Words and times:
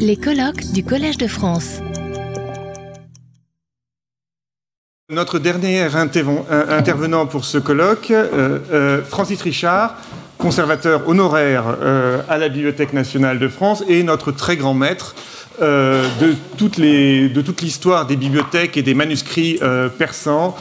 Les 0.00 0.16
colloques 0.16 0.72
du 0.72 0.82
Collège 0.82 1.18
de 1.18 1.28
France. 1.28 1.78
Notre 5.08 5.38
dernier 5.38 5.88
intervenant 6.50 7.26
pour 7.26 7.44
ce 7.44 7.58
colloque, 7.58 8.10
euh, 8.10 8.58
euh, 8.72 9.02
Francis 9.04 9.40
Richard, 9.40 9.94
conservateur 10.36 11.08
honoraire 11.08 11.76
euh, 11.80 12.22
à 12.28 12.38
la 12.38 12.48
Bibliothèque 12.48 12.92
nationale 12.92 13.38
de 13.38 13.46
France 13.46 13.84
et 13.88 14.02
notre 14.02 14.32
très 14.32 14.56
grand 14.56 14.74
maître 14.74 15.14
de 15.60 16.34
toute 16.58 16.76
l'histoire 17.62 18.06
des 18.06 18.16
bibliothèques 18.16 18.76
et 18.76 18.82
des 18.82 18.94
manuscrits 18.94 19.58
persans 19.96 20.54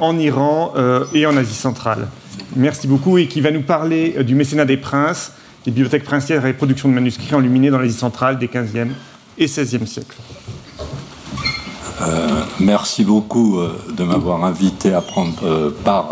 en 0.00 0.16
Iran 0.16 0.74
et 1.12 1.26
en 1.26 1.36
Asie 1.36 1.54
centrale. 1.54 2.06
Merci 2.54 2.86
beaucoup 2.86 3.18
et 3.18 3.26
qui 3.26 3.40
va 3.40 3.50
nous 3.50 3.62
parler 3.62 4.22
du 4.22 4.36
mécénat 4.36 4.64
des 4.64 4.76
princes, 4.76 5.32
des 5.64 5.70
bibliothèques 5.70 6.04
princières 6.04 6.44
et 6.46 6.52
production 6.52 6.88
de 6.88 6.94
manuscrits 6.94 7.34
enluminés 7.34 7.70
dans 7.70 7.78
l'Asie 7.78 7.98
centrale 7.98 8.38
des 8.38 8.48
15e 8.48 8.88
et 9.38 9.46
16e 9.46 9.86
siècles. 9.86 10.16
Euh, 12.00 12.42
merci 12.60 13.04
beaucoup 13.04 13.58
euh, 13.58 13.76
de 13.96 14.04
m'avoir 14.04 14.44
invité 14.44 14.94
à 14.94 15.00
prendre 15.00 15.34
euh, 15.42 15.70
part 15.84 16.08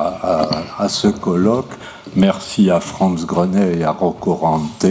à, 0.78 0.88
ce 0.88 1.08
colloque. 1.08 1.70
Merci 2.16 2.70
à 2.70 2.80
Franz 2.80 3.24
Grenet 3.24 3.78
et 3.78 3.84
à 3.84 3.92
Rocco 3.92 4.34
Rante 4.34 4.86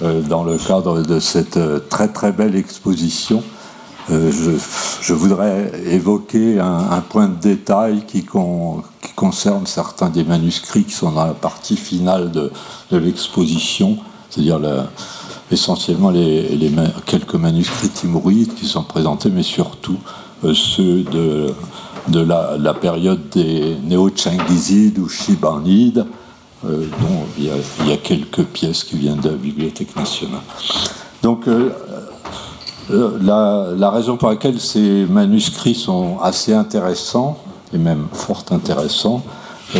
dans 0.00 0.42
le 0.42 0.58
cadre 0.58 1.02
de 1.02 1.20
cette 1.20 1.58
très 1.88 2.08
très 2.08 2.32
belle 2.32 2.56
exposition. 2.56 3.42
Je, 4.08 5.14
voudrais 5.14 5.70
évoquer 5.86 6.58
un, 6.58 7.00
point 7.08 7.28
de 7.28 7.36
détail 7.36 8.04
qui, 8.04 8.24
concerne 9.14 9.66
certains 9.66 10.10
des 10.10 10.24
manuscrits 10.24 10.84
qui 10.84 10.92
sont 10.92 11.12
dans 11.12 11.26
la 11.26 11.34
partie 11.34 11.76
finale 11.76 12.30
de, 12.30 12.50
l'exposition, 12.90 13.98
c'est-à-dire 14.30 14.60
essentiellement 15.50 16.10
les, 16.10 16.70
quelques 17.06 17.34
manuscrits 17.34 17.88
timourides 17.88 18.54
qui 18.54 18.66
sont 18.66 18.84
présentés, 18.84 19.30
mais 19.30 19.42
surtout 19.42 19.98
euh, 20.44 20.54
ceux 20.54 21.02
de, 21.02 21.54
de 22.08 22.20
la, 22.20 22.74
période 22.74 23.28
des 23.30 23.76
néo-Chingizides 23.84 24.98
ou 24.98 25.08
Shibanides, 25.08 26.06
euh, 26.64 26.86
dont 27.00 27.26
il 27.38 27.44
y, 27.44 27.92
a, 27.92 27.96
quelques 27.96 28.44
pièces 28.44 28.84
qui 28.84 28.96
viennent 28.96 29.20
de 29.20 29.30
la 29.30 29.36
Bibliothèque 29.36 29.94
nationale. 29.96 30.40
Donc, 31.22 31.46
euh, 31.46 31.70
la, 32.90 33.68
la, 33.76 33.90
raison 33.90 34.16
pour 34.16 34.28
laquelle 34.28 34.60
ces 34.60 35.06
manuscrits 35.06 35.74
sont 35.74 36.18
assez 36.20 36.52
intéressants, 36.52 37.38
et 37.72 37.78
même 37.78 38.06
fort 38.12 38.44
intéressants, 38.50 39.22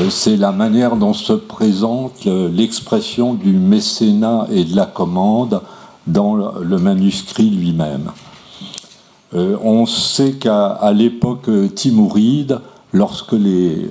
c'est 0.09 0.37
la 0.37 0.53
manière 0.53 0.97
dont 0.97 1.13
se 1.13 1.35
présente 1.35 2.25
l'expression 2.25 3.35
du 3.35 3.53
mécénat 3.53 4.47
et 4.51 4.65
de 4.65 4.75
la 4.75 4.87
commande 4.87 5.61
dans 6.07 6.35
le 6.35 6.79
manuscrit 6.79 7.51
lui-même. 7.51 8.11
Euh, 9.35 9.57
on 9.63 9.87
sait 9.87 10.33
qu'à 10.33 10.93
l'époque 10.95 11.49
timouride, 11.75 12.61
lorsque 12.93 13.33
les, 13.33 13.91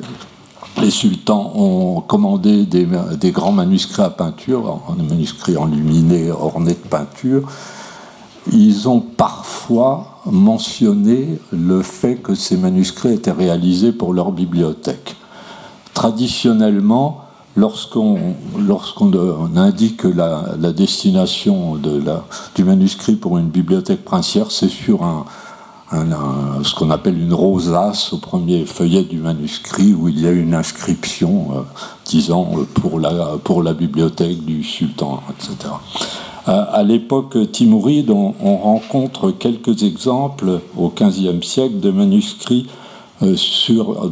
sultans 0.89 1.51
ont 1.55 2.01
commandé 2.01 2.65
des, 2.65 3.31
grands 3.31 3.51
manuscrits 3.51 4.03
à 4.03 4.09
peinture, 4.09 4.81
des 4.97 5.03
manuscrits 5.03 5.57
enluminés, 5.57 6.31
ornés 6.31 6.73
de 6.73 6.87
peinture, 6.89 7.43
ils 8.51 8.89
ont 8.89 9.01
parfois 9.01 10.21
mentionné 10.25 11.39
le 11.51 11.81
fait 11.81 12.15
que 12.15 12.35
ces 12.35 12.57
manuscrits 12.57 13.13
étaient 13.13 13.31
réalisés 13.31 13.91
pour 13.91 14.13
leur 14.13 14.31
bibliothèque. 14.31 15.15
Traditionnellement, 15.93 17.25
lorsqu'on 17.55 18.17
indique 19.55 20.03
la, 20.03 20.55
destination 20.73 21.77
du 22.55 22.63
manuscrit 22.63 23.15
pour 23.15 23.37
une 23.37 23.49
bibliothèque 23.49 24.03
princière, 24.03 24.51
c'est 24.51 24.69
sur 24.69 25.03
un, 25.03 25.25
ce 25.91 26.73
qu'on 26.75 26.89
appelle 26.89 27.19
une 27.19 27.33
rosace 27.33 28.13
au 28.13 28.17
premier 28.17 28.65
feuillet 28.65 29.03
du 29.03 29.19
manuscrit 29.19 29.93
où 29.93 30.07
il 30.07 30.21
y 30.21 30.27
a 30.27 30.31
une 30.31 30.53
inscription 30.53 31.49
euh, 31.51 31.61
disant 32.05 32.49
euh, 32.55 32.63
pour 32.63 32.99
la, 32.99 33.37
pour 33.43 33.61
la 33.61 33.73
bibliothèque 33.73 34.43
du 34.45 34.63
sultan, 34.63 35.21
etc. 35.29 35.73
À, 36.51 36.83
l'époque 36.83 37.37
timouride, 37.53 38.09
on, 38.09 38.57
rencontre 38.57 39.31
quelques 39.31 39.83
exemples 39.83 40.59
au 40.77 40.89
XVe 40.89 41.41
siècle 41.41 41.79
de 41.79 41.91
manuscrits 41.91 42.67
euh, 43.23 43.37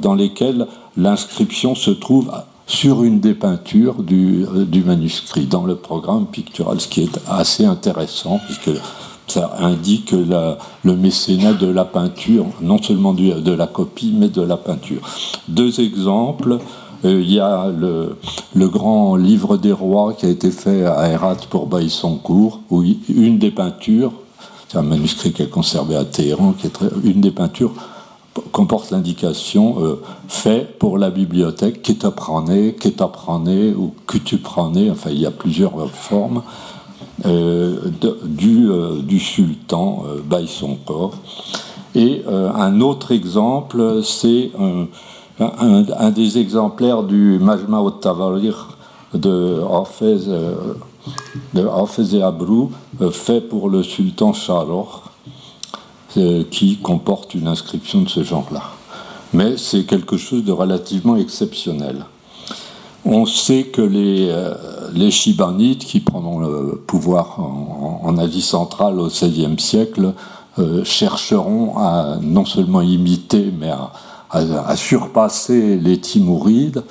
dans 0.01 0.15
lesquels 0.15 0.65
l'inscription 0.95 1.75
se 1.75 1.91
trouve 1.91 2.31
sur 2.65 3.03
une 3.03 3.19
des 3.19 3.33
peintures 3.33 4.01
du, 4.03 4.45
du, 4.67 4.83
manuscrit 4.85 5.47
dans 5.47 5.65
le 5.65 5.75
programme 5.75 6.27
pictural, 6.27 6.79
ce 6.79 6.87
qui 6.87 7.01
est 7.01 7.19
assez 7.27 7.65
intéressant 7.65 8.39
puisque 8.45 8.79
ça 9.27 9.57
indique 9.59 10.13
le 10.13 10.95
mécénat 10.95 11.53
de 11.53 11.67
la 11.67 11.83
peinture, 11.83 12.45
non 12.61 12.81
seulement 12.81 13.13
de 13.13 13.51
la 13.51 13.67
copie, 13.67 14.13
mais 14.15 14.29
de 14.29 14.41
la 14.41 14.55
peinture. 14.55 15.01
Deux 15.49 15.81
exemples. 15.81 16.59
Il 17.03 17.31
y 17.31 17.39
a 17.39 17.69
le, 17.69 18.17
grand 18.67 19.15
livre 19.15 19.57
des 19.57 19.71
rois 19.71 20.13
qui 20.13 20.25
a 20.25 20.29
été 20.29 20.51
fait 20.51 20.85
à 20.85 21.07
Herat 21.07 21.37
pour 21.49 21.67
Baïsoncourt, 21.67 22.59
où 22.69 22.83
une 22.83 23.37
des 23.37 23.51
peintures, 23.51 24.11
c'est 24.67 24.77
un 24.77 24.83
manuscrit 24.83 25.31
qui 25.31 25.43
est 25.43 25.49
conservé 25.49 25.95
à 25.95 26.03
Téhéran, 26.03 26.53
une 27.03 27.21
des 27.21 27.31
peintures 27.31 27.73
comporte 28.51 28.91
l'indication 28.91 29.83
euh, 29.83 30.01
fait 30.27 30.77
pour 30.77 30.97
la 30.97 31.09
bibliothèque, 31.09 31.81
qui 31.81 31.95
t'apprenait 31.95 33.73
ou 33.73 33.93
que 34.07 34.17
tu 34.17 34.37
prenais, 34.37 34.89
enfin 34.89 35.09
il 35.11 35.19
y 35.19 35.25
a 35.25 35.31
plusieurs 35.31 35.89
formes. 35.89 36.43
Euh, 37.25 37.89
du, 38.23 38.69
euh, 38.69 39.01
du, 39.01 39.19
sultan 39.19 40.05
son 40.47 40.75
corps. 40.75 41.15
Et 41.93 42.23
un 42.27 42.79
autre 42.79 43.11
exemple, 43.11 44.01
c'est 44.03 44.51
un, 45.39 46.09
des 46.11 46.37
exemplaires 46.37 47.03
du 47.03 47.39
Majma 47.39 47.79
au 47.79 47.91
Tavarir 47.91 48.77
de 49.13 49.61
Hafez, 49.71 50.17
de 51.53 52.15
et 52.15 52.21
Abrou, 52.21 52.71
fait 53.11 53.41
pour 53.41 53.69
le 53.69 53.81
sultan 53.83 54.33
Charor, 54.33 55.11
qui 56.51 56.77
comporte 56.81 57.35
une 57.35 57.47
inscription 57.47 58.01
de 58.01 58.09
ce 58.09 58.23
genre-là. 58.23 58.63
Mais 59.33 59.57
c'est 59.57 59.83
quelque 59.83 60.17
chose 60.17 60.43
de 60.43 60.51
relativement 60.51 61.15
exceptionnel. 61.15 62.05
On 63.05 63.25
sait 63.25 63.63
que 63.63 63.81
les, 63.81 64.27
euh, 64.29 64.53
les 64.93 65.09
qui 65.09 65.99
prendront 65.99 66.39
le 66.39 66.81
pouvoir 66.85 67.39
en, 67.39 68.17
Asie 68.17 68.41
centrale 68.41 68.99
au 68.99 69.07
XVIe 69.07 69.57
siècle, 69.59 70.13
euh, 70.57 70.83
chercheront 70.83 71.77
à 71.77 72.17
non 72.21 72.43
seulement 72.43 72.81
imiter, 72.81 73.53
mais 73.57 73.69
à, 73.69 73.91
surpasser 74.75 75.77
les 75.77 75.99
Timourides. 75.99 76.83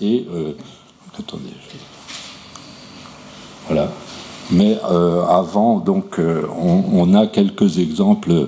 Et 0.00 0.26
euh, 0.32 0.52
attendez, 1.18 1.44
voilà. 3.66 3.90
Mais 4.50 4.78
avant, 5.28 5.80
donc, 5.80 6.20
on, 6.20 7.14
a 7.14 7.26
quelques 7.26 7.78
exemples 7.78 8.46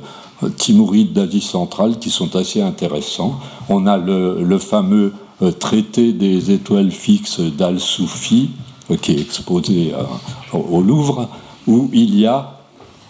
Timourides 0.56 1.12
d'Asie 1.12 1.40
centrale 1.40 1.98
qui 1.98 2.10
sont 2.10 2.36
assez 2.36 2.62
intéressants. 2.62 3.40
On 3.68 3.84
a 3.88 3.98
le, 3.98 4.44
le 4.44 4.58
fameux 4.58 5.12
euh, 5.40 5.52
traité 5.52 6.12
des 6.12 6.50
étoiles 6.50 6.90
fixes 6.90 7.38
d'Al-Soufi, 7.38 8.50
euh, 8.90 8.96
qui 8.96 9.12
est 9.12 9.20
exposé 9.20 9.94
euh, 9.94 10.58
au 10.58 10.80
Louvre, 10.80 11.28
où 11.68 11.88
il 11.92 12.18
y 12.18 12.26
a, 12.26 12.58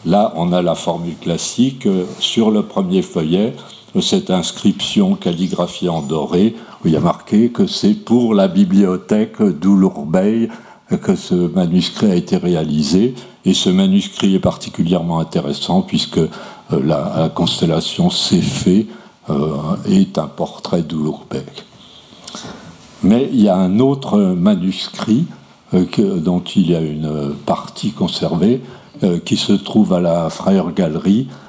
là 0.05 0.35
on 0.37 0.53
a 0.53 0.61
la 0.61 0.75
formule 0.75 1.17
classique, 1.17 1.89
sur 2.19 2.51
le 2.51 2.65
premier 2.65 3.01
feuillet, 3.01 3.55
cette 4.01 4.31
inscription 4.31 5.15
calligraphiée 5.15 5.89
en 5.89 6.03
doré, 6.03 6.55
où 6.83 6.89
il 6.89 6.95
y 6.95 6.97
a 6.97 7.01
marqué 7.01 7.51
que 7.51 7.67
c'est 7.67 7.95
pour 7.95 8.35
la 8.35 8.49
bibliothèque 8.49 9.43
d'Oulourbey 9.43 10.49
que 11.03 11.17
ce 11.17 11.35
manuscrit 11.35 12.11
a 12.11 12.15
été 12.15 12.37
réalisé. 12.37 13.15
Et 13.45 13.55
ce 13.55 13.71
manuscrit 13.71 14.35
est 14.35 14.41
particulièrement 14.41 15.21
intéressant 15.21 15.83
puisque 15.83 16.21
la, 16.71 17.31
constellation 17.35 18.11
Céphée 18.11 18.87
est 19.87 20.19
un 20.19 20.27
portrait 20.29 20.83
d'Oulourbey. 20.83 21.45
Mais 23.03 23.29
il 23.33 23.43
y 23.43 23.49
a 23.49 23.57
un 23.57 23.79
autre 23.79 24.19
manuscrit 24.19 25.27
euh, 25.75 25.85
dont 26.21 26.41
il 26.41 26.71
y 26.71 26.75
a 26.75 26.81
une 26.81 27.35
partie 27.47 27.93
conservée 27.93 28.63
euh, 29.05 29.19
qui 29.19 29.37
se 29.37 29.53
trouve 29.53 29.93
à 29.93 30.01
la 30.01 30.31
Frère 30.31 30.73
Galerie, 30.73 31.29
euh, 31.31 31.48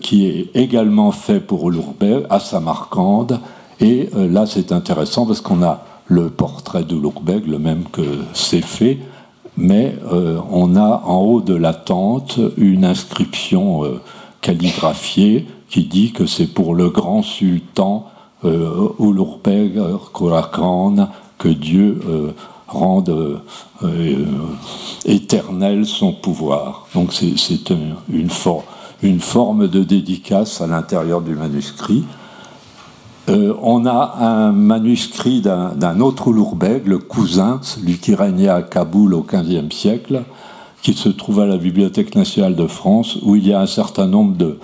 qui 0.00 0.26
est 0.26 0.50
également 0.54 1.12
fait 1.12 1.40
pour 1.40 1.70
Lourbet 1.70 2.24
à 2.30 2.40
Samarcande. 2.40 3.40
Et 3.80 4.10
là, 4.14 4.44
c'est 4.46 4.72
intéressant 4.72 5.24
parce 5.24 5.40
qu'on 5.40 5.62
a 5.62 5.84
le 6.06 6.30
portrait 6.30 6.82
de 6.82 6.96
Lourbeg, 6.96 7.46
le 7.46 7.58
même 7.58 7.84
que 7.92 8.02
c'est 8.32 8.64
fait, 8.64 8.98
mais 9.56 9.94
on 10.50 10.74
a 10.74 11.02
en 11.04 11.18
haut 11.18 11.40
de 11.40 11.54
la 11.54 11.74
tente 11.74 12.40
une 12.56 12.84
inscription 12.84 13.84
calligraphiée 14.40 15.46
qui 15.68 15.84
dit 15.84 16.12
que 16.12 16.26
c'est 16.26 16.46
pour 16.46 16.74
le 16.74 16.90
grand 16.90 17.22
sultan 17.22 18.10
euh, 18.44 18.88
Kurakan, 20.14 21.08
que 21.38 21.48
Dieu 21.48 22.00
euh, 22.08 22.32
rende 22.66 23.40
éternel 25.04 25.86
son 25.86 26.12
pouvoir. 26.12 26.86
Donc 26.94 27.12
c'est 27.12 27.70
une, 28.10 28.30
forme 28.30 28.62
de 29.02 29.82
dédicace 29.82 30.60
à 30.60 30.66
l'intérieur 30.66 31.20
du 31.20 31.34
manuscrit. 31.34 32.04
on 33.28 33.86
a 33.86 34.16
un 34.20 34.52
manuscrit 34.52 35.40
d'un 35.40 36.00
autre 36.00 36.32
Lourbeg, 36.32 36.86
le 36.86 36.98
cousin, 36.98 37.60
celui 37.62 37.98
qui 37.98 38.14
régnait 38.14 38.48
à 38.48 38.62
Kaboul 38.62 39.14
au 39.14 39.22
XVe 39.22 39.70
siècle, 39.70 40.22
qui 40.82 40.94
se 40.94 41.08
trouve 41.08 41.40
à 41.40 41.46
la 41.46 41.58
Bibliothèque 41.58 42.14
nationale 42.14 42.56
de 42.56 42.66
France, 42.66 43.18
où 43.22 43.36
il 43.36 43.46
y 43.46 43.52
a 43.52 43.60
un 43.60 43.66
certain 43.66 44.06
nombre 44.06 44.36
de, 44.36 44.58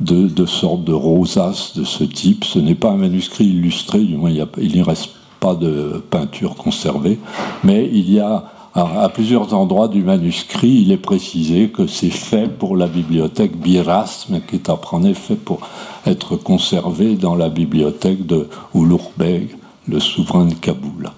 de, 0.00 0.46
sortes 0.46 0.84
de 0.84 0.92
rosaces 0.92 1.76
de 1.76 1.84
ce 1.84 2.04
type. 2.04 2.44
Ce 2.44 2.58
n'est 2.58 2.74
pas 2.74 2.90
un 2.90 2.96
manuscrit 2.96 3.46
illustré, 3.46 4.00
du 4.00 4.16
moins 4.16 4.30
il 4.30 4.72
n'y 4.72 4.82
reste 4.82 5.10
pas 5.40 5.54
de 5.54 6.02
peinture 6.10 6.54
conservée, 6.54 7.18
mais 7.64 7.88
il 7.92 8.12
y 8.12 8.20
a 8.20 8.44
à, 8.74 9.08
plusieurs 9.08 9.52
endroits 9.52 9.88
du 9.88 10.02
manuscrit, 10.02 10.82
il 10.82 10.92
est 10.92 10.96
précisé 10.96 11.68
que 11.68 11.86
c'est 11.86 12.10
fait 12.10 12.48
pour 12.48 12.76
la 12.76 12.86
bibliothèque 12.86 13.56
Birasme, 13.56 14.40
qui 14.48 14.56
est 14.56 14.70
en 14.70 15.02
effet 15.04 15.34
pour 15.34 15.60
être 16.06 16.36
conservé 16.36 17.16
dans 17.16 17.34
la 17.34 17.48
bibliothèque 17.48 18.26
de 18.26 18.48
Oulourbeg, 18.74 19.56
le 19.88 19.98
souverain 19.98 20.44
de 20.44 20.54
Kaboul, 20.54 21.10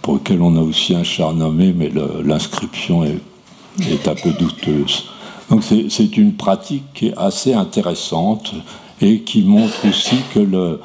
pour 0.00 0.14
lequel 0.14 0.40
on 0.40 0.56
a 0.56 0.60
aussi 0.60 0.94
un 0.94 1.04
char 1.04 1.34
nommé, 1.34 1.74
mais 1.76 1.92
l'inscription 2.24 3.04
est 3.04 4.08
un 4.08 4.14
peu 4.14 4.30
douteuse. 4.30 5.04
Donc 5.50 5.62
c'est 5.62 6.16
une 6.16 6.34
pratique 6.34 6.84
qui 6.94 7.08
est 7.08 7.18
assez 7.18 7.52
intéressante 7.52 8.54
et 9.00 9.20
qui 9.20 9.42
montre 9.42 9.86
aussi 9.86 10.16
que 10.32 10.40
le, 10.40 10.80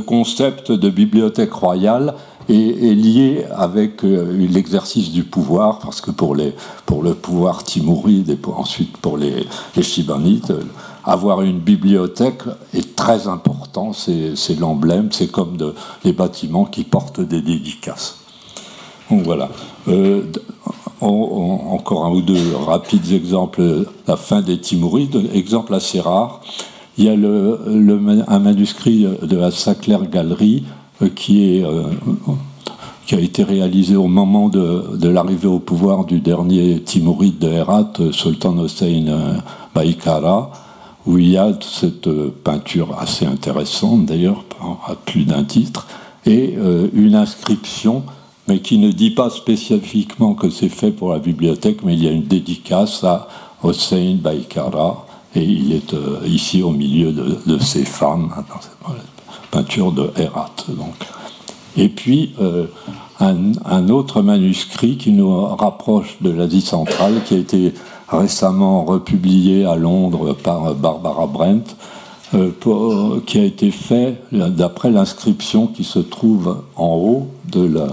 concept 0.00 0.72
de 0.72 0.90
bibliothèque 0.90 1.52
royale 1.52 2.14
est, 2.48 2.94
lié 2.94 3.44
avec 3.54 4.04
euh, 4.04 4.36
l'exercice 4.48 5.10
du 5.10 5.24
pouvoir, 5.24 5.78
parce 5.78 6.00
que 6.00 6.10
pour, 6.10 6.34
les, 6.34 6.54
pour 6.84 7.02
le 7.02 7.14
pouvoir 7.14 7.64
timouride 7.64 8.30
et 8.30 8.38
ensuite 8.46 8.96
pour 8.98 9.16
les, 9.16 9.46
les 9.74 9.82
Shibanites, 9.82 10.52
avoir 11.04 11.42
une 11.42 11.60
bibliothèque 11.60 12.42
est 12.74 12.96
très 12.96 13.28
important, 13.28 13.92
c'est 13.92 14.58
l'emblème, 14.58 15.08
c'est 15.12 15.30
comme 15.30 15.56
les 16.04 16.12
bâtiments 16.12 16.64
qui 16.64 16.82
portent 16.82 17.20
des 17.20 17.42
dédicaces. 17.42 18.18
Donc 19.10 19.22
voilà. 19.22 19.48
Euh, 19.86 20.22
encore 21.00 22.06
un 22.06 22.10
ou 22.10 22.22
deux 22.22 22.56
rapides 22.56 23.12
exemples. 23.12 23.86
La 24.08 24.16
fin 24.16 24.40
des 24.40 24.58
Timourides, 24.58 25.30
exemple 25.32 25.74
assez 25.74 26.00
rare. 26.00 26.40
Il 26.98 27.04
y 27.04 27.08
a 27.08 27.12
un 27.12 28.38
manuscrit 28.38 29.06
de 29.22 29.36
la 29.36 29.50
Sacler 29.50 29.98
Galerie 30.10 30.64
euh, 30.64 30.85
qui, 31.14 31.58
est, 31.58 31.64
euh, 31.64 31.84
qui 33.06 33.14
a 33.14 33.20
été 33.20 33.44
réalisé 33.44 33.96
au 33.96 34.06
moment 34.08 34.48
de, 34.48 35.08
l'arrivée 35.08 35.48
au 35.48 35.58
pouvoir 35.58 36.04
du 36.04 36.20
dernier 36.20 36.80
Timouride 36.80 37.38
de 37.38 37.48
Herat, 37.48 37.92
Sultan 38.12 38.56
Hossein 38.58 39.42
Baïkara, 39.74 40.50
où 41.06 41.18
il 41.18 41.30
y 41.30 41.36
a 41.36 41.52
cette 41.60 42.10
peinture 42.44 42.96
assez 42.98 43.26
intéressante 43.26 44.06
d'ailleurs, 44.06 44.44
à 44.86 44.94
plus 44.94 45.24
d'un 45.24 45.44
titre, 45.44 45.86
et 46.24 46.56
une 46.94 47.14
inscription 47.14 48.02
mais 48.48 48.60
qui 48.60 48.78
ne 48.78 48.90
dit 48.92 49.10
pas 49.10 49.30
spécifiquement 49.30 50.34
que 50.34 50.50
c'est 50.50 50.68
fait 50.68 50.92
pour 50.92 51.12
la 51.12 51.18
bibliothèque, 51.18 51.82
mais 51.82 51.94
il 51.94 52.04
y 52.04 52.08
a 52.08 52.12
une 52.12 52.24
dédicace 52.24 53.02
à 53.02 53.28
Hossein 53.62 54.18
Baïkara, 54.20 55.06
et 55.34 55.42
il 55.42 55.72
est 55.72 55.94
euh, 55.94 56.20
ici 56.26 56.62
au 56.62 56.70
milieu 56.70 57.12
de, 57.12 57.58
ces 57.58 57.84
femmes, 57.84 58.32
hein, 58.36 58.44
dans 58.48 58.60
cette 58.60 59.15
peinture 59.56 59.92
de 59.92 60.10
Herat. 60.16 60.54
Donc. 60.68 60.94
Et 61.78 61.88
puis, 61.88 62.34
euh, 62.40 62.66
un, 63.20 63.88
autre 63.88 64.20
manuscrit 64.20 64.98
qui 64.98 65.12
nous 65.12 65.46
rapproche 65.46 66.18
de 66.20 66.30
l'Asie 66.30 66.60
centrale, 66.60 67.22
qui 67.24 67.34
a 67.34 67.38
été 67.38 67.72
récemment 68.08 68.84
republié 68.84 69.64
à 69.64 69.76
Londres 69.76 70.34
par 70.34 70.74
Barbara 70.74 71.26
Brent, 71.26 71.76
euh, 72.34 72.50
qui 73.26 73.38
a 73.38 73.44
été 73.44 73.70
fait 73.70 74.20
d'après 74.32 74.90
l'inscription 74.90 75.66
qui 75.66 75.84
se 75.84 76.00
trouve 76.00 76.62
en 76.76 76.94
haut 76.94 77.28
de 77.50 77.64
la, 77.64 77.86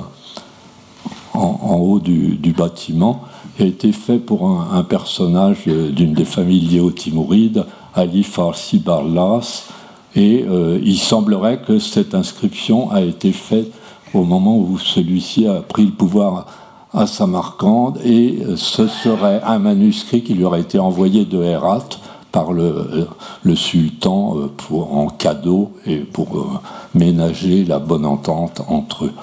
en, 1.33 1.75
haut 1.77 1.99
du, 1.99 2.53
bâtiment 2.57 3.21
a 3.59 3.63
été 3.63 3.91
fait 3.91 4.17
pour 4.17 4.49
un, 4.49 4.83
personnage 4.83 5.65
d'une 5.67 6.13
des 6.13 6.25
familles 6.25 6.67
liées 6.67 6.79
aux 6.79 6.91
Timourides, 6.91 7.65
Ali 7.95 8.23
Farsi 8.23 8.79
Barlas, 8.79 9.67
et 10.15 10.45
euh, 10.47 10.79
il 10.83 10.97
semblerait 10.97 11.61
que 11.61 11.79
cette 11.79 12.13
inscription 12.13 12.91
a 12.91 13.01
été 13.01 13.31
faite 13.31 13.71
au 14.13 14.23
moment 14.23 14.57
où 14.57 14.77
celui-ci 14.77 15.47
a 15.47 15.61
pris 15.61 15.85
le 15.85 15.91
pouvoir 15.91 16.45
à 16.93 17.07
Samarcande, 17.07 17.99
et 18.05 18.43
euh, 18.45 18.55
ce 18.55 18.87
serait 18.87 19.41
un 19.43 19.57
manuscrit 19.57 20.21
qui 20.21 20.35
lui 20.35 20.43
aurait 20.43 20.61
été 20.61 20.77
envoyé 20.77 21.25
de 21.25 21.41
Herat 21.41 21.89
par 22.31 22.53
le, 22.53 23.07
euh, 23.45 23.55
sultan 23.55 24.37
pour, 24.57 24.95
en 24.95 25.07
cadeau 25.07 25.71
et 25.87 25.97
pour 25.97 26.61
ménager 26.93 27.63
la 27.63 27.79
bonne 27.79 28.05
entente 28.05 28.61
entre 28.67 29.05
eux. 29.05 29.13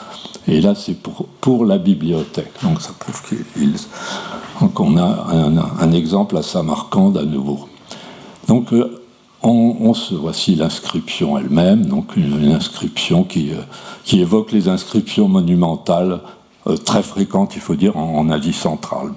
Et 0.48 0.60
là, 0.60 0.74
c'est 0.74 0.94
pour, 0.94 1.26
pour 1.40 1.64
la 1.64 1.78
bibliothèque. 1.78 2.52
Donc 2.62 2.80
ça 2.80 2.90
prouve 2.98 3.20
qu'on 4.74 4.96
a 4.96 5.26
un, 5.80 5.92
exemple 5.92 6.36
à 6.36 6.42
Samarcande 6.42 7.18
à 7.18 7.24
nouveau. 7.24 7.68
Donc 8.48 8.72
on, 9.42 9.94
se, 9.94 10.14
voici 10.14 10.54
l'inscription 10.54 11.38
elle-même, 11.38 11.86
donc 11.86 12.16
une, 12.16 12.52
inscription 12.52 13.24
qui, 13.24 13.52
euh, 13.52 13.62
qui 14.04 14.20
évoque 14.20 14.52
les 14.52 14.68
inscriptions 14.68 15.28
monumentales 15.28 16.20
euh, 16.66 16.76
très 16.76 17.02
fréquentes, 17.02 17.56
il 17.56 17.62
faut 17.62 17.74
dire, 17.74 17.96
en, 17.96 18.28
Asie 18.30 18.52
centrale. 18.52 19.10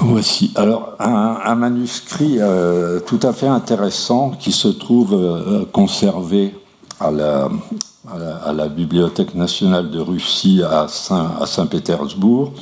Voici. 0.00 0.52
Alors 0.54 0.94
un, 0.98 1.54
manuscrit 1.54 2.38
tout 3.06 3.20
à 3.22 3.34
fait 3.34 3.48
intéressant 3.48 4.30
qui 4.30 4.50
se 4.50 4.68
trouve 4.68 5.66
conservé 5.72 6.54
à 6.98 7.10
la, 7.10 8.68
Bibliothèque 8.68 9.34
nationale 9.34 9.90
de 9.90 10.00
Russie 10.00 10.62
à 10.62 10.86
Saint-Pétersbourg, 10.88 12.54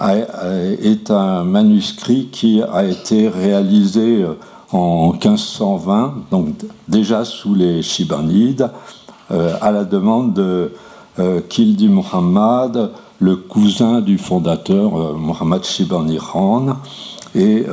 est 0.00 1.10
un 1.10 1.44
manuscrit 1.44 2.28
qui 2.32 2.62
a 2.62 2.84
été 2.84 3.28
réalisé 3.28 4.22
euh, 4.22 4.34
en 4.72 5.12
1520, 5.12 6.14
donc 6.30 6.48
déjà 6.88 7.24
sous 7.24 7.54
les 7.54 7.82
Shibanides, 7.82 8.70
euh, 9.30 9.54
à 9.60 9.70
la 9.70 9.84
demande 9.84 10.32
de 10.32 10.72
euh, 11.18 11.40
Kildi 11.48 11.88
Muhammad, 11.88 12.90
le 13.18 13.36
cousin 13.36 14.00
du 14.00 14.16
fondateur 14.16 15.18
Muhammad 15.18 15.64
Shibani 15.64 16.18
Khan. 16.18 16.76
Et 17.34 17.64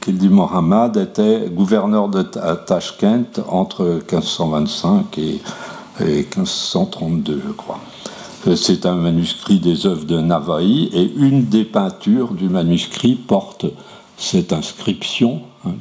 Kildi 0.00 0.28
Muhammad 0.28 0.96
était 0.96 1.48
gouverneur 1.50 2.08
de 2.08 2.22
Tashkent 2.22 3.40
entre 3.48 3.82
1525 3.84 5.18
et 5.18 5.40
et 6.00 6.26
1532, 6.36 7.42
je 7.46 7.52
crois. 7.52 7.78
Euh, 8.46 8.54
c'est 8.54 8.86
un 8.86 8.94
manuscrit 8.94 9.58
des 9.58 9.86
œuvres 9.86 10.04
de 10.04 10.20
Navaï 10.20 10.88
et 10.92 11.12
une 11.16 11.46
des 11.46 11.64
peintures 11.64 12.32
du 12.32 12.48
manuscrit 12.48 13.16
porte 13.16 13.66
cette 14.16 14.52
inscription 14.52 15.42
hein, 15.66 15.72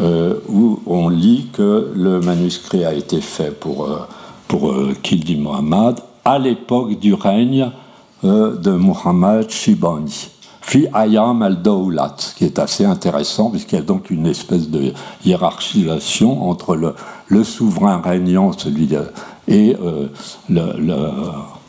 euh, 0.00 0.38
où 0.48 0.80
on 0.86 1.08
lit 1.08 1.48
que 1.52 1.92
le 1.94 2.20
manuscrit 2.20 2.84
a 2.84 2.94
été 2.94 3.20
fait 3.20 3.50
pour, 3.50 3.84
euh, 3.84 4.92
Kildi 5.02 5.34
Muhammad 5.34 5.98
à 6.24 6.38
l'époque 6.38 6.98
du 7.00 7.12
règne 7.12 7.70
de 8.22 8.70
Muhammad 8.70 9.50
Shibani 9.50 10.30
fi 10.60 10.86
ayam 10.94 11.42
al-dawlat, 11.42 12.16
qui 12.36 12.44
est 12.44 12.58
assez 12.58 12.84
intéressant 12.84 13.50
puisqu'il 13.50 13.76
y 13.76 13.78
a 13.78 13.82
donc 13.82 14.10
une 14.10 14.26
espèce 14.26 14.70
de 14.70 14.92
hiérarchisation 15.24 16.48
entre 16.48 16.76
le, 16.76 16.94
le 17.26 17.44
souverain 17.44 18.00
régnant 18.00 18.52
celui 18.52 18.86
et 19.48 19.76
euh, 19.82 20.08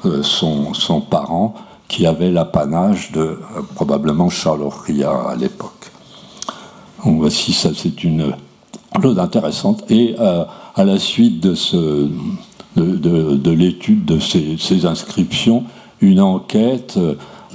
euh, 0.05 0.23
son, 0.23 1.01
parent 1.01 1.55
qui 1.87 2.05
avait 2.05 2.31
l'apanage 2.31 3.11
de 3.11 3.19
euh, 3.19 3.37
probablement 3.75 4.29
Charloria 4.29 5.11
à 5.29 5.35
l'époque. 5.35 5.91
Donc 7.03 7.19
voici, 7.19 7.53
ça 7.53 7.69
c'est 7.75 8.03
une 8.03 8.33
chose 9.01 9.19
intéressante. 9.19 9.83
Et 9.91 10.15
à 10.17 10.83
la 10.83 10.97
suite 10.97 11.41
de 11.41 12.07
l'étude 13.51 14.05
de 14.05 14.19
ces, 14.19 14.55
ces, 14.57 14.85
inscriptions, 14.85 15.63
une 16.01 16.19
enquête 16.21 16.97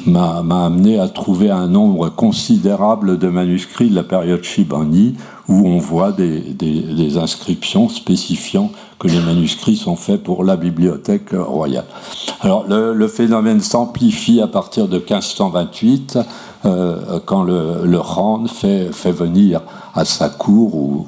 m'a 0.06 0.38
amené 0.38 1.00
à 1.00 1.08
trouver 1.08 1.50
un 1.50 1.66
nombre 1.66 2.10
considérable 2.10 3.18
de 3.18 3.28
manuscrits 3.28 3.90
de 3.90 3.96
la 3.96 4.04
période 4.04 4.44
Shibani 4.44 5.16
où 5.50 5.66
on 5.66 5.78
voit 5.78 6.12
des, 6.12 7.18
inscriptions 7.18 7.88
spécifiant 7.88 8.70
que 9.00 9.08
les 9.08 9.20
manuscrits 9.20 9.76
sont 9.76 9.96
faits 9.96 10.22
pour 10.22 10.44
la 10.44 10.56
bibliothèque 10.56 11.32
royale. 11.32 11.86
Alors 12.40 12.64
le, 12.68 13.08
phénomène 13.08 13.60
s'amplifie 13.60 14.40
à 14.40 14.46
partir 14.46 14.86
de 14.86 14.98
1528 14.98 16.18
euh, 16.64 17.18
quand 17.26 17.42
le, 17.42 17.84
le 17.84 17.98
Khan 17.98 18.44
fait, 18.46 18.90
venir 19.10 19.62
à 19.94 20.04
sa 20.04 20.28
cour 20.28 20.74
ou 20.76 21.06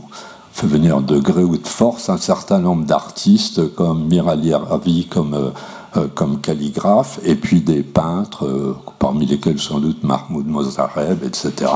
fait 0.53 0.67
venir 0.67 1.01
de 1.01 1.19
gré 1.19 1.45
ou 1.45 1.57
de 1.57 1.67
force 1.67 2.09
un 2.09 2.19
certain 2.19 2.59
nombre 2.59 2.85
d'artistes 2.85 3.73
comme 3.75 4.09
Mirali 4.09 4.53
Ravi, 4.55 5.07
comme, 5.07 5.53
comme 6.15 6.41
calligraphe, 6.41 7.21
et 7.25 7.37
puis 7.37 7.61
des 7.61 7.83
peintres, 7.83 8.77
parmi 8.99 9.25
lesquels 9.25 9.61
sans 9.61 9.79
doute 9.79 10.03
Mahmoud 10.03 10.47
Mozareb, 10.47 11.23
etc. 11.25 11.71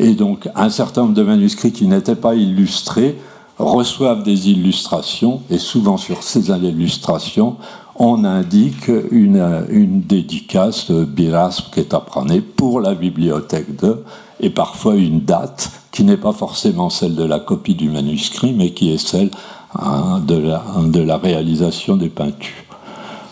Et 0.00 0.14
donc 0.14 0.48
un 0.56 0.70
certain 0.70 1.02
nombre 1.02 1.14
de 1.14 1.22
manuscrits 1.22 1.72
qui 1.72 1.86
n'étaient 1.86 2.16
pas 2.16 2.34
illustrés 2.34 3.18
reçoivent 3.58 4.22
des 4.22 4.48
illustrations, 4.48 5.42
et 5.50 5.58
souvent 5.58 5.98
sur 5.98 6.22
ces 6.22 6.48
illustrations, 6.48 7.56
on 7.96 8.24
indique 8.24 8.90
une, 9.10 10.02
dédicace 10.08 10.90
Biras 10.90 11.68
Ketaprane 11.70 12.40
pour 12.40 12.80
la 12.80 12.94
bibliothèque 12.94 13.76
de, 13.76 14.02
et 14.40 14.48
parfois 14.48 14.94
une 14.94 15.20
date 15.20 15.70
qui 15.92 16.04
n'est 16.04 16.16
pas 16.16 16.32
forcément 16.32 16.88
celle 16.88 17.14
de 17.14 17.24
la 17.24 17.38
copie 17.38 17.74
du 17.74 17.90
manuscrit, 17.90 18.54
mais 18.54 18.70
qui 18.70 18.94
est 18.94 19.06
celle 19.06 19.30
hein, 19.78 20.22
de, 20.26 20.38
la, 20.38 20.64
de, 20.82 21.02
la, 21.02 21.18
réalisation 21.18 21.96
des 21.98 22.08
peintures. 22.08 22.54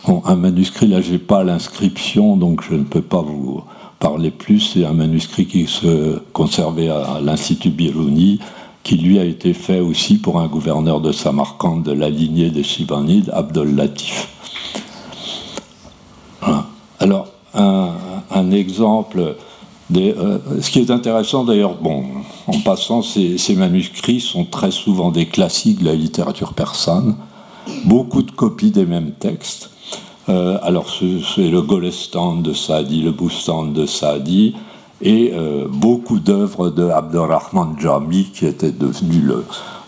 un 0.07 0.37
manuscrit, 0.37 0.87
là, 0.87 1.01
j'ai 1.01 1.19
pas 1.19 1.45
l'inscription, 1.45 2.37
donc 2.37 2.63
je 2.63 2.75
ne 2.75 2.85
peux 2.85 3.01
pas 3.01 3.23
vous 3.23 3.63
parler 3.99 4.31
plus. 4.31 4.61
C'est 4.61 4.85
un 4.85 4.93
manuscrit 4.93 5.47
qui 5.47 5.67
se 5.67 6.19
conservait 6.33 6.89
à 6.89 7.21
l'Institut 7.23 7.71
Biruni, 7.71 8.41
qui 8.83 8.97
lui 8.97 9.19
a 9.19 9.25
été 9.25 9.53
fait 9.55 9.81
aussi 9.81 10.19
pour 10.19 10.41
un 10.41 10.47
gouverneur 10.47 11.01
de 11.01 11.13
Samarkand 11.13 11.79
de 11.79 11.93
la 11.93 12.09
lignée 12.09 12.51
des 12.51 12.63
Shibanides, 12.63 13.31
Abdol 13.35 13.75
Latif. 13.75 14.29
Alors, 17.01 17.29
un, 17.55 18.51
exemple. 18.51 19.37
Des, 19.91 20.15
euh, 20.19 20.39
ce 20.61 20.71
qui 20.71 20.81
est 20.81 20.91
intéressant 20.91 21.45
d'ailleurs, 21.45 21.77
bon, 21.77 22.05
en 22.47 22.61
passant, 22.61 23.01
ces, 23.01 23.39
manuscrits 23.57 24.21
sont 24.21 24.45
très 24.45 24.71
souvent 24.71 25.11
des 25.11 25.25
classiques 25.25 25.81
de 25.81 25.87
la 25.87 25.95
littérature 25.95 26.53
persane, 26.53 27.17
beaucoup 27.87 28.23
de 28.23 28.31
copies 28.31 28.71
des 28.71 28.85
mêmes 28.85 29.13
textes. 29.13 29.71
Euh, 30.29 30.59
alors, 30.63 30.87
c'est 30.91 31.49
le 31.49 31.63
Golestan 31.63 32.37
de 32.37 32.53
Saadi, 32.53 33.03
le 33.03 33.13
Boustan 33.13 33.65
de 33.65 33.87
Saadi, 33.87 34.55
et 35.01 35.33
euh, 35.33 35.67
beaucoup 35.69 36.19
d'œuvres 36.19 36.71
de 36.71 36.89
Abdurrahman 36.89 37.77
Jami, 37.79 38.31
qui 38.35 38.47
était 38.47 38.73
devenu 38.73 39.23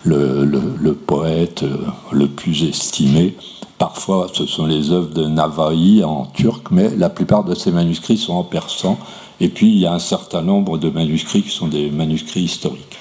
le, 0.04 0.92
poète 0.94 1.64
euh, 1.64 1.76
le 2.12 2.26
plus 2.28 2.64
estimé. 2.64 3.36
Parfois, 3.76 4.28
ce 4.32 4.46
sont 4.46 4.66
les 4.66 4.92
œuvres 4.92 5.12
de 5.12 5.26
Navaï 5.26 6.04
en 6.04 6.26
turc, 6.26 6.68
mais 6.70 6.90
la 6.96 7.10
plupart 7.10 7.44
de 7.44 7.54
ces 7.54 7.72
manuscrits 7.72 8.18
sont 8.18 8.34
en 8.34 8.44
persan. 8.44 8.98
Et 9.40 9.48
puis, 9.48 9.68
il 9.68 9.78
y 9.78 9.86
a 9.86 9.92
un 9.92 9.98
certain 9.98 10.42
nombre 10.42 10.78
de 10.78 10.90
manuscrits 10.90 11.42
qui 11.42 11.50
sont 11.50 11.68
des 11.68 11.90
manuscrits 11.90 12.42
historiques. 12.42 12.98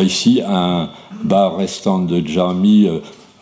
ici, 0.00 0.42
un 0.46 0.90
bar 1.22 1.56
restant 1.56 2.00
de 2.00 2.24
Jami 2.26 2.88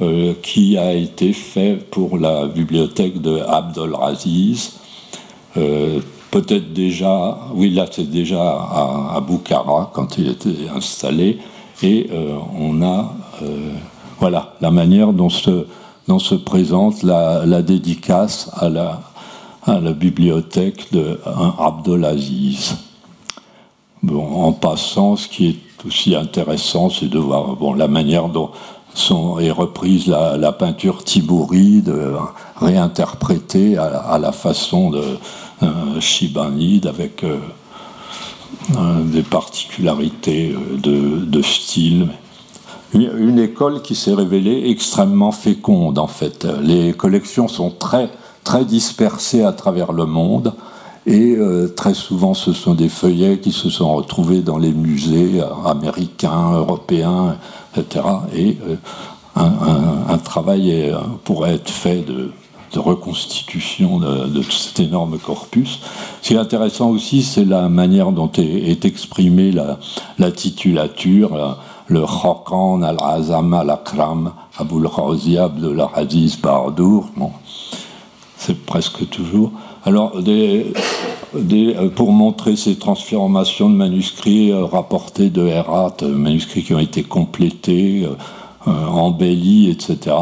euh, 0.00 0.34
qui 0.42 0.76
a 0.76 0.92
été 0.92 1.32
fait 1.32 1.76
pour 1.90 2.18
la 2.18 2.46
bibliothèque 2.46 3.20
de 3.20 3.40
Abdul 3.40 3.94
Aziz 4.00 4.80
peut-être 6.34 6.72
déjà, 6.72 7.38
oui, 7.54 7.70
là 7.70 7.86
c'est 7.88 8.10
déjà 8.10 8.42
à, 8.42 9.16
à, 9.16 9.90
quand 9.92 10.18
il 10.18 10.28
était 10.28 10.68
installé, 10.74 11.38
et 11.80 12.08
euh, 12.10 12.36
on 12.58 12.82
a, 12.82 13.14
euh, 13.42 13.70
voilà, 14.18 14.54
la 14.60 14.72
manière 14.72 15.12
dont 15.12 15.28
se, 15.28 16.34
présente 16.34 17.04
la, 17.04 17.62
dédicace 17.62 18.50
à 18.56 18.68
la, 18.68 19.92
bibliothèque 19.92 20.92
de 20.92 21.20
Abdelaziz. 21.56 22.78
Bon, 24.02 24.42
en 24.42 24.52
passant, 24.52 25.14
ce 25.14 25.28
qui 25.28 25.50
est 25.50 25.86
aussi 25.86 26.16
intéressant, 26.16 26.90
c'est 26.90 27.08
de 27.08 27.18
voir 27.18 27.76
la 27.76 27.86
manière 27.86 28.28
dont 28.28 28.50
sont, 28.94 29.38
est 29.38 29.50
reprise 29.50 30.06
la, 30.06 30.52
peinture 30.52 31.04
tibouride, 31.04 31.94
réinterprétée 32.56 33.76
à, 33.76 34.18
la 34.18 34.32
façon 34.32 34.90
de, 34.90 35.02
chibanide 36.00 36.86
avec 36.86 37.24
euh, 38.76 39.02
des 39.04 39.22
particularités 39.22 40.54
euh, 40.54 41.20
de, 41.26 41.42
style. 41.42 42.08
Une 42.94 43.38
école 43.38 43.82
qui 43.82 43.94
s'est 43.94 44.14
révélée 44.14 44.70
extrêmement 44.70 45.32
féconde 45.32 45.98
en 45.98 46.06
fait. 46.06 46.46
Les 46.62 46.92
collections 46.92 47.48
sont 47.48 47.70
très, 47.70 48.08
très 48.42 48.64
dispersées 48.64 49.42
à 49.42 49.52
travers 49.52 49.92
le 49.92 50.06
monde 50.06 50.54
et 51.06 51.34
euh, 51.36 51.68
très 51.68 51.92
souvent 51.92 52.32
ce 52.32 52.52
sont 52.52 52.74
des 52.74 52.88
feuillets 52.88 53.38
qui 53.38 53.52
se 53.52 53.68
sont 53.68 53.92
retrouvés 53.92 54.40
dans 54.40 54.58
les 54.58 54.72
musées 54.72 55.42
américains, 55.66 56.52
européens, 56.52 57.36
etc. 57.76 58.04
Et 58.34 58.56
un, 59.36 59.52
un, 60.08 60.18
travail 60.18 60.94
pourrait 61.24 61.54
être 61.54 61.70
fait 61.70 62.04
de 62.04 62.30
reconstitution 62.78 63.98
de, 63.98 64.42
cet 64.42 64.80
énorme 64.80 65.18
corpus. 65.18 65.80
Ce 66.22 66.28
qui 66.28 66.34
est 66.34 66.38
intéressant 66.38 66.90
aussi, 66.90 67.22
c'est 67.22 67.44
la 67.44 67.68
manière 67.68 68.12
dont 68.12 68.30
est, 68.36 68.84
exprimée 68.84 69.52
la, 69.52 70.32
titulature, 70.32 71.58
le 71.86 72.04
Khokan 72.04 72.82
al-Azam 72.82 73.54
al-Akram 73.54 74.32
Abul 74.58 74.86
Razi 74.86 75.38
Abdul 75.38 75.84
Aziz 75.94 76.36
Bardour. 76.40 77.06
Bon, 77.16 77.30
c'est 78.36 78.64
presque 78.64 79.08
toujours. 79.08 79.52
Alors, 79.84 80.22
des, 80.22 80.72
pour 81.94 82.12
montrer 82.12 82.56
ces 82.56 82.76
transformations 82.76 83.68
de 83.68 83.74
manuscrits 83.74 84.52
euh, 84.52 84.64
rapportés 84.64 85.30
de 85.30 85.46
Herat, 85.46 85.96
euh, 86.02 86.14
manuscrits 86.14 86.62
qui 86.62 86.74
ont 86.74 86.78
été 86.78 87.02
complétés, 87.02 88.06
euh, 88.66 88.86
embellis, 88.86 89.70
etc 89.70 90.14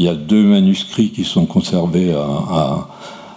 il 0.00 0.06
y 0.06 0.08
a 0.08 0.14
deux 0.14 0.42
manuscrits 0.42 1.10
qui 1.10 1.24
sont 1.24 1.44
conservés 1.44 2.14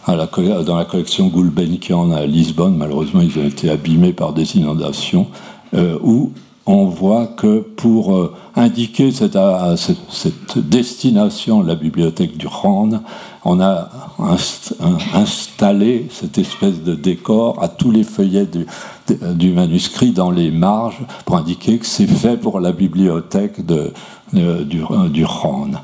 dans 0.08 0.77
la 0.77 0.86
collection 0.86 1.27
Gulbenkian 1.27 2.12
à 2.13 2.25
Lisbonne. 2.25 2.77
Malheureusement, 2.77 3.20
ils 3.20 3.38
ont 3.38 3.46
été 3.46 3.70
abîmés 3.70 4.13
par 4.13 4.32
des 4.32 4.56
inondations, 4.56 5.27
euh, 5.74 6.00
où 6.01 6.32
on 6.65 6.86
voit 6.86 7.27
que 7.27 7.60
pour 7.60 8.15
euh, 8.15 8.34
indiquer 8.56 9.12
cette, 9.12 9.38
cette, 9.75 10.58
destination 10.58 11.63
de 11.63 11.68
la 11.68 11.75
bibliothèque 11.75 12.38
du 12.38 12.48
Rhône, 12.48 13.01
on 13.46 13.60
a 13.60 13.90
installé 15.14 16.08
cette 16.12 16.38
espèce 16.38 16.82
de 16.82 16.96
décor 16.96 17.62
à 17.62 17.68
tous 17.68 17.92
les 17.92 18.04
feuillets 18.04 18.48
du, 18.48 19.52
manuscrit 19.52 20.12
dans 20.12 20.32
les 20.32 20.52
marges 20.52 21.02
pour 21.26 21.38
indiquer 21.38 21.78
que 21.78 21.86
c'est 21.86 22.08
fait 22.08 22.38
pour 22.38 22.60
la 22.60 22.72
bibliothèque 22.72 23.66
de, 23.66 23.92
du, 24.32 24.82
du 25.10 25.26
Rhône 25.26 25.80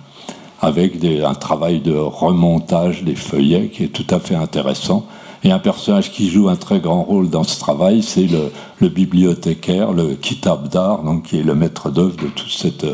avec 0.62 1.04
un 1.04 1.34
travail 1.36 1.80
de 1.80 1.96
remontage 1.96 3.04
des 3.04 3.16
feuillets 3.16 3.70
qui 3.70 3.86
est 3.86 3.88
tout 3.88 4.08
à 4.10 4.20
fait 4.20 4.36
intéressant. 4.36 5.06
Et 5.44 5.52
un 5.52 5.60
personnage 5.60 6.12
qui 6.12 6.30
joue 6.30 6.50
un 6.50 6.58
très 6.58 6.80
grand 6.80 7.02
rôle 7.02 7.30
dans 7.30 7.46
ce 7.46 7.58
travail, 7.60 8.04
c'est 8.04 8.28
le, 8.82 8.90
bibliothécaire, 8.90 9.94
le 9.94 10.16
Kitab 10.16 10.68
d'art, 10.68 11.04
donc 11.04 11.24
qui 11.24 11.40
est 11.40 11.44
le 11.44 11.56
maître 11.56 11.90
d'œuvre 11.90 12.18
de 12.18 12.28
tout 12.28 12.50
cette, 12.50 12.86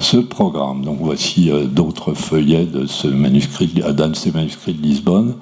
ce 0.00 0.16
programme. 0.16 0.84
Donc 0.84 0.98
voici 1.00 1.50
euh, 1.50 1.66
d'autres 1.66 2.14
feuillets 2.14 2.64
de 2.64 2.86
ce 2.86 3.06
manuscrit, 3.06 3.68
d'un 3.68 4.08
de 4.08 4.16
ces 4.16 4.32
manuscrits 4.32 4.74
de 4.74 4.82
Lisbonne. 4.82 5.34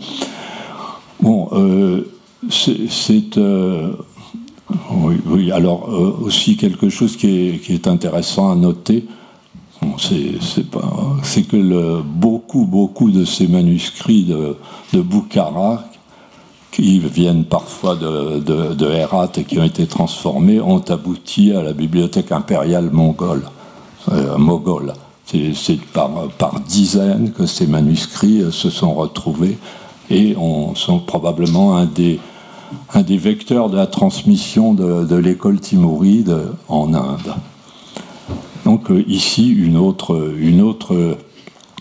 Bon, 1.20 1.48
euh, 1.52 2.10
c'est 2.50 3.38
euh, 3.38 3.92
oui, 5.26 5.50
alors 5.50 5.88
aussi 6.22 6.56
quelque 6.56 6.90
chose 6.90 7.16
qui 7.16 7.60
est, 7.68 7.88
intéressant 7.88 8.50
à 8.50 8.54
noter, 8.54 9.06
c'est 9.98 11.42
que 11.48 11.56
le, 11.56 12.02
beaucoup, 12.02 12.66
beaucoup 12.66 13.10
de 13.10 13.24
ces 13.24 13.48
manuscrits 13.48 14.24
de, 14.24 14.56
de 14.92 15.00
Bukhara, 15.00 15.84
qui 16.70 16.98
viennent 17.00 17.44
parfois 17.44 17.96
de, 17.96 18.38
de, 18.74 18.90
Herat 18.90 19.32
et 19.36 19.44
qui 19.44 19.58
ont 19.58 19.64
été 19.64 19.86
transformés, 19.86 20.60
ont 20.60 20.84
abouti 20.88 21.52
à 21.52 21.62
la 21.62 21.72
bibliothèque 21.72 22.30
impériale 22.30 22.90
mongole. 22.92 23.42
Euh, 24.12 24.36
C'est 25.24 25.80
par, 25.92 26.60
dizaines 26.66 27.32
que 27.32 27.46
ces 27.46 27.66
manuscrits 27.66 28.42
euh, 28.42 28.50
se 28.50 28.70
sont 28.70 28.94
retrouvés 28.94 29.58
et 30.10 30.34
on, 30.36 30.74
sont 30.74 31.00
probablement 31.00 31.76
un 31.76 31.84
des, 31.84 32.18
vecteurs 33.18 33.68
de 33.68 33.76
la 33.76 33.86
transmission 33.86 34.72
de, 34.72 35.16
l'école 35.16 35.60
timouride 35.60 36.34
en 36.68 36.94
Inde. 36.94 37.34
Donc 38.64 38.90
euh, 38.90 39.04
ici, 39.06 39.48
une 39.48 39.76
autre 39.76 41.18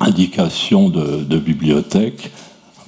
indication 0.01 0.89
de, 0.89 1.37
bibliothèque, 1.37 2.31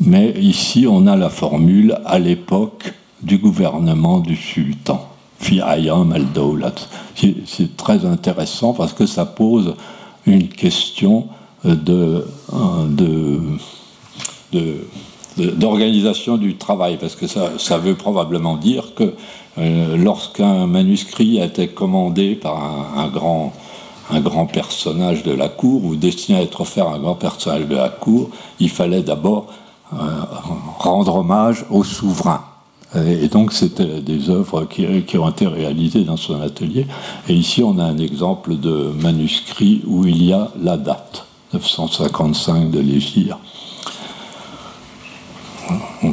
mais 0.01 0.31
ici, 0.39 0.87
on 0.89 1.07
a 1.07 1.15
la 1.15 1.29
formule 1.29 1.97
à 2.05 2.19
l'époque 2.19 2.93
du 3.21 3.37
gouvernement 3.37 4.19
du 4.19 4.35
sultan. 4.35 5.08
Fi'ayam 5.39 6.11
al-Dawlat. 6.11 6.75
C'est 7.15 7.77
très 7.77 8.05
intéressant 8.05 8.73
parce 8.73 8.93
que 8.93 9.05
ça 9.05 9.25
pose 9.25 9.75
une 10.25 10.47
question 10.47 11.27
de, 11.63 12.25
d'organisation 15.37 16.37
du 16.37 16.55
travail, 16.55 16.97
parce 16.97 17.15
que 17.15 17.27
ça, 17.27 17.77
veut 17.77 17.95
probablement 17.95 18.57
dire 18.57 18.93
que 18.95 19.13
euh, 19.57 19.97
lorsqu'un 19.97 20.67
manuscrit 20.67 21.41
a 21.41 21.45
été 21.45 21.67
commandé 21.67 22.35
par 22.35 22.97
un 22.97 23.07
grand 23.07 23.53
un 24.11 24.21
grand 24.21 24.45
personnage 24.45 25.23
de 25.23 25.31
la 25.31 25.49
cour 25.49 25.85
ou 25.85 25.95
destiné 25.95 26.39
à 26.39 26.41
être 26.41 26.61
offert 26.61 26.87
un 26.87 26.99
grand 26.99 27.15
personnage 27.15 27.67
de 27.67 27.75
la 27.75 27.89
cour, 27.89 28.29
il 28.59 28.69
fallait 28.69 29.03
d'abord 29.03 29.47
euh, 29.93 29.97
rendre 30.79 31.15
hommage 31.15 31.65
au 31.69 31.83
souverain. 31.83 32.43
Et 32.95 33.27
donc, 33.27 33.53
c'était 33.53 34.01
des 34.01 34.31
œuvres 34.31 34.65
qui, 34.65 35.17
ont 35.17 35.29
été 35.29 35.45
réalisées 35.45 36.03
dans 36.03 36.17
son 36.17 36.41
atelier. 36.41 36.87
Et 37.27 37.33
ici, 37.33 37.61
on 37.61 37.77
a 37.77 37.83
un 37.83 37.99
exemple 37.99 38.57
de 38.57 38.91
manuscrit 38.99 39.83
où 39.85 40.07
il 40.07 40.23
y 40.23 40.33
a 40.33 40.51
la 40.59 40.75
date, 40.75 41.25
955 41.53 42.71
de. 42.71 42.83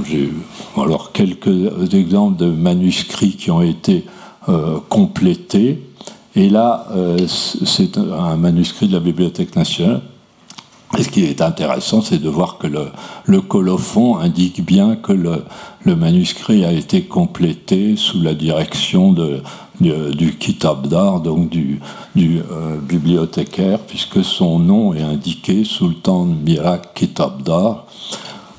J'ai 0.04 0.30
alors 0.76 1.12
quelques 1.12 1.94
exemples 1.94 2.36
de 2.36 2.50
manuscrits 2.50 3.36
qui 3.36 3.50
ont 3.50 3.62
été 3.62 4.04
euh, 4.48 4.78
complétés. 4.88 5.82
Et 6.34 6.50
là, 6.50 6.86
euh, 6.90 7.26
c'est 7.26 7.96
un 7.96 8.36
manuscrit 8.36 8.88
de 8.88 8.92
la 8.92 9.00
Bibliothèque 9.00 9.56
nationale. 9.56 10.02
Et 10.96 11.02
ce 11.02 11.08
qui 11.08 11.24
est 11.24 11.42
intéressant, 11.42 12.00
c'est 12.00 12.18
de 12.18 12.28
voir 12.28 12.58
que 12.58 12.68
le, 12.68 13.40
colophon 13.40 14.16
indique 14.16 14.64
bien 14.64 14.96
que 14.96 15.12
le, 15.12 15.42
manuscrit 15.84 16.64
a 16.64 16.72
été 16.72 17.02
complété 17.02 17.96
sous 17.96 18.22
la 18.22 18.34
direction 18.34 19.14
du 19.80 20.36
Kitab 20.38 20.86
d'art, 20.86 21.20
donc 21.20 21.50
du, 21.50 21.80
euh, 22.16 22.78
bibliothécaire, 22.80 23.80
puisque 23.80 24.24
son 24.24 24.58
nom 24.58 24.94
est 24.94 25.02
indiqué 25.02 25.64
Sultan 25.64 26.24
Mirak 26.24 26.94
Kitab 26.94 27.42
d'art, 27.42 27.86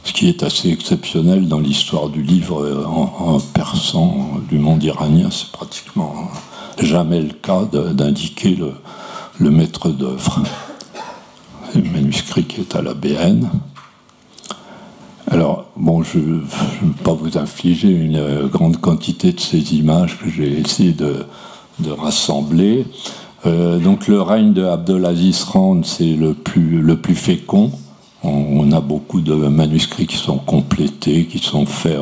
ce 0.03 0.13
qui 0.13 0.27
est 0.29 0.43
assez 0.43 0.69
exceptionnel 0.69 1.47
dans 1.47 1.59
l'histoire 1.59 2.09
du 2.09 2.21
livre 2.21 2.63
euh, 2.63 2.85
en, 2.85 3.39
persan 3.39 4.41
du 4.49 4.59
monde 4.59 4.83
iranien. 4.83 5.29
C'est 5.31 5.51
pratiquement 5.51 6.13
jamais 6.79 7.21
le 7.21 7.33
cas 7.33 7.63
d'indiquer 7.63 8.57
le 9.39 9.49
maître 9.49 9.89
d'œuvre 9.89 10.43
le 11.75 11.89
manuscrit 11.89 12.45
qui 12.45 12.61
est 12.61 12.75
à 12.75 12.81
la 12.81 12.93
BN. 12.93 13.47
Alors, 15.29 15.65
bon, 15.75 16.03
je 16.03 16.19
ne 16.19 16.39
vais 16.39 17.03
pas 17.03 17.13
vous 17.13 17.37
infliger 17.37 17.89
une 17.89 18.47
grande 18.47 18.77
quantité 18.77 19.33
de 19.33 19.39
ces 19.39 19.75
images 19.75 20.17
que 20.17 20.29
j'ai 20.29 20.59
essayé 20.59 20.93
de, 20.93 21.25
rassembler. 21.89 22.85
Euh, 23.45 23.77
donc, 23.77 24.07
le 24.07 24.21
règne 24.21 24.53
de 24.53 24.63
Abdelaziz 24.63 25.43
Rand, 25.43 25.83
c'est 25.83 26.15
le 26.15 26.33
plus, 26.33 26.81
fécond. 27.13 27.71
On, 28.23 28.71
a 28.71 28.81
beaucoup 28.81 29.21
de 29.21 29.33
manuscrits 29.33 30.07
qui 30.07 30.17
sont 30.17 30.37
complétés, 30.37 31.25
qui 31.25 31.39
sont 31.39 31.65
faits 31.65 31.99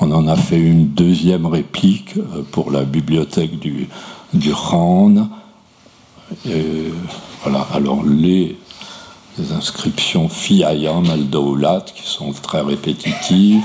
on 0.00 0.10
en 0.10 0.26
a 0.26 0.34
fait 0.34 0.58
une 0.58 0.88
deuxième 0.88 1.46
réplique 1.46 2.16
euh, 2.16 2.42
pour 2.50 2.72
la 2.72 2.82
bibliothèque 2.82 3.60
du, 3.60 3.88
du 4.34 4.52
Rand. 4.52 5.28
voilà, 7.44 7.66
alors 7.72 8.02
les 8.04 8.56
des 9.38 9.52
inscriptions 9.52 10.28
Fiayam 10.28 11.08
al-Dawlat 11.10 11.86
qui 11.94 12.06
sont 12.06 12.32
très 12.32 12.60
répétitives 12.60 13.62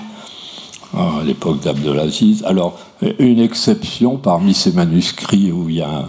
à 0.93 1.23
l'époque 1.23 1.61
d'Abdelaziz. 1.61 2.43
Alors, 2.45 2.79
une 3.19 3.39
exception 3.39 4.17
parmi 4.17 4.53
ces 4.53 4.71
manuscrits 4.71 5.51
où 5.51 5.69
il 5.69 5.75
y 5.75 5.81
a. 5.81 6.05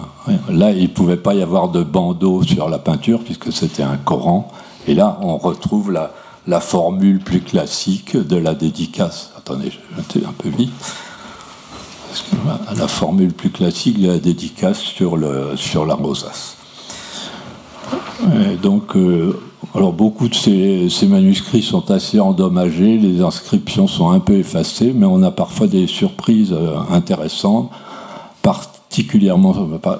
Là, 0.48 0.70
il 0.70 0.82
ne 0.82 0.88
pouvait 0.88 1.16
pas 1.16 1.34
y 1.34 1.42
avoir 1.42 1.68
de 1.68 1.82
bandeau 1.82 2.42
sur 2.42 2.68
la 2.68 2.78
peinture 2.78 3.22
puisque 3.24 3.52
c'était 3.52 3.82
un 3.82 3.96
Coran. 3.96 4.50
Et 4.86 4.94
là, 4.94 5.18
on 5.20 5.36
retrouve 5.36 5.92
la, 5.92 6.60
formule 6.60 7.18
plus 7.18 7.40
classique 7.40 8.16
de 8.16 8.36
la 8.36 8.54
dédicace. 8.54 9.32
Attendez, 9.36 9.70
je 9.70 10.20
vais 10.20 10.26
un 10.26 10.32
peu 10.32 10.48
vite. 10.48 10.72
La 12.76 12.88
formule 12.88 13.34
plus 13.34 13.50
classique 13.50 14.00
de 14.00 14.08
la 14.08 14.18
dédicace 14.18 14.78
sur, 14.78 15.16
le, 15.16 15.56
sur 15.56 15.84
la 15.84 15.94
rosace. 15.94 16.56
Donc, 18.62 18.96
euh, 18.96 19.38
alors 19.74 19.92
beaucoup 19.92 20.28
de 20.28 20.34
ces, 20.34 21.06
manuscrits 21.06 21.62
sont 21.62 21.90
assez 21.90 22.20
endommagés, 22.20 22.96
les 22.96 23.20
inscriptions 23.22 23.86
sont 23.86 24.10
un 24.10 24.20
peu 24.20 24.34
effacées, 24.34 24.92
mais 24.94 25.06
on 25.06 25.22
a 25.22 25.30
parfois 25.30 25.66
des 25.66 25.86
surprises 25.86 26.52
euh, 26.52 26.76
intéressantes, 26.90 27.70
particulièrement 28.42 29.54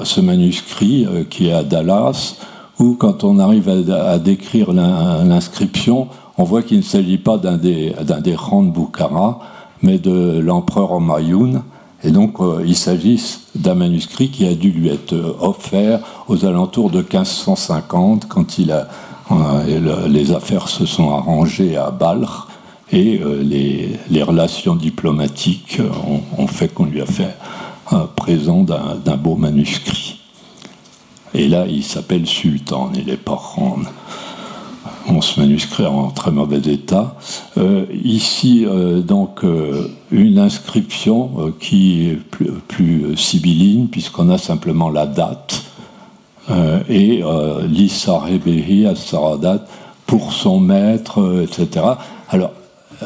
ce 0.05 0.21
manuscrit 0.21 1.07
euh, 1.07 1.25
qui 1.29 1.49
est 1.49 1.53
à 1.53 1.65
Dallas, 1.65 2.37
où 2.79 2.95
quand 2.95 3.25
on 3.25 3.41
arrive 3.41 3.69
à, 3.69 4.19
décrire 4.19 4.73
l'inscription, 4.73 6.07
on 6.39 6.45
voit 6.45 6.63
qu'il 6.63 6.79
ne 6.79 6.83
s'agit 6.83 7.19
pas 7.19 7.37
d'un 7.37 7.57
des, 7.57 7.93
des 8.23 8.35
rangs 8.37 8.63
de 8.63 8.71
Bukhara, 8.71 9.41
mais 9.83 9.99
de 9.99 10.39
l'empereur 10.39 10.93
Omayoun. 10.93 11.63
Et 12.05 12.13
donc, 12.13 12.39
euh, 12.39 12.63
il 12.65 12.77
s'agit 12.77 13.21
d'un 13.57 13.75
manuscrit 13.75 14.31
qui 14.31 14.47
a 14.47 14.55
dû 14.55 14.71
lui 14.71 14.89
être 14.89 15.37
offert 15.41 15.99
aux 16.29 16.45
alentours 16.45 16.91
de 16.91 16.99
1550, 16.99 18.29
quand 18.29 18.59
il 18.59 18.71
a 18.71 18.87
les 19.31 20.33
affaires 20.33 20.69
se 20.69 20.87
sont 20.87 21.11
arrangées 21.11 21.77
à 21.77 21.91
Balkh 21.91 22.49
et 22.91 23.21
euh, 23.21 23.43
les, 23.43 24.23
relations 24.23 24.75
diplomatiques 24.75 25.81
ont, 26.37 26.47
fait 26.47 26.69
qu'on 26.69 26.87
lui 26.87 27.01
a 27.01 27.07
fait 27.07 27.37
un 27.91 28.07
présent 28.07 28.63
d'un 28.63 29.17
beau 29.17 29.37
manuscrit. 29.37 30.21
Et 31.35 31.49
là, 31.49 31.67
il 31.69 31.85
s'appelle 31.85 32.27
Sultan, 32.27 32.91
il 32.95 33.07
n'est 33.07 33.17
pas. 33.17 33.41
Bon, 35.07 35.21
ce 35.21 35.41
manuscrit 35.41 35.85
est 35.85 35.87
en 35.87 36.11
très 36.11 36.31
mauvais 36.31 36.61
état. 36.71 37.17
Euh, 37.57 37.87
ici, 38.03 38.65
euh, 38.67 39.01
donc, 39.01 39.41
une 40.11 40.39
inscription 40.39 41.53
qui 41.61 42.09
est 42.09 42.17
plus, 42.17 42.53
plus 42.67 43.17
sibylline, 43.17 43.89
puisqu'on 43.89 44.31
a 44.31 44.39
simplement 44.39 44.91
la 44.91 45.07
date 45.07 45.63
euh, 45.63 45.68
et 46.89 47.23
euh, 47.23 47.67
l'Issa 47.67 48.19
Rebehi 48.19 48.87
à 48.87 48.95
Saradat 48.95 49.65
pour 50.07 50.33
son 50.33 50.59
maître, 50.61 51.21
euh, 51.21 51.45
etc. 51.45 51.85
Alors, 52.31 52.53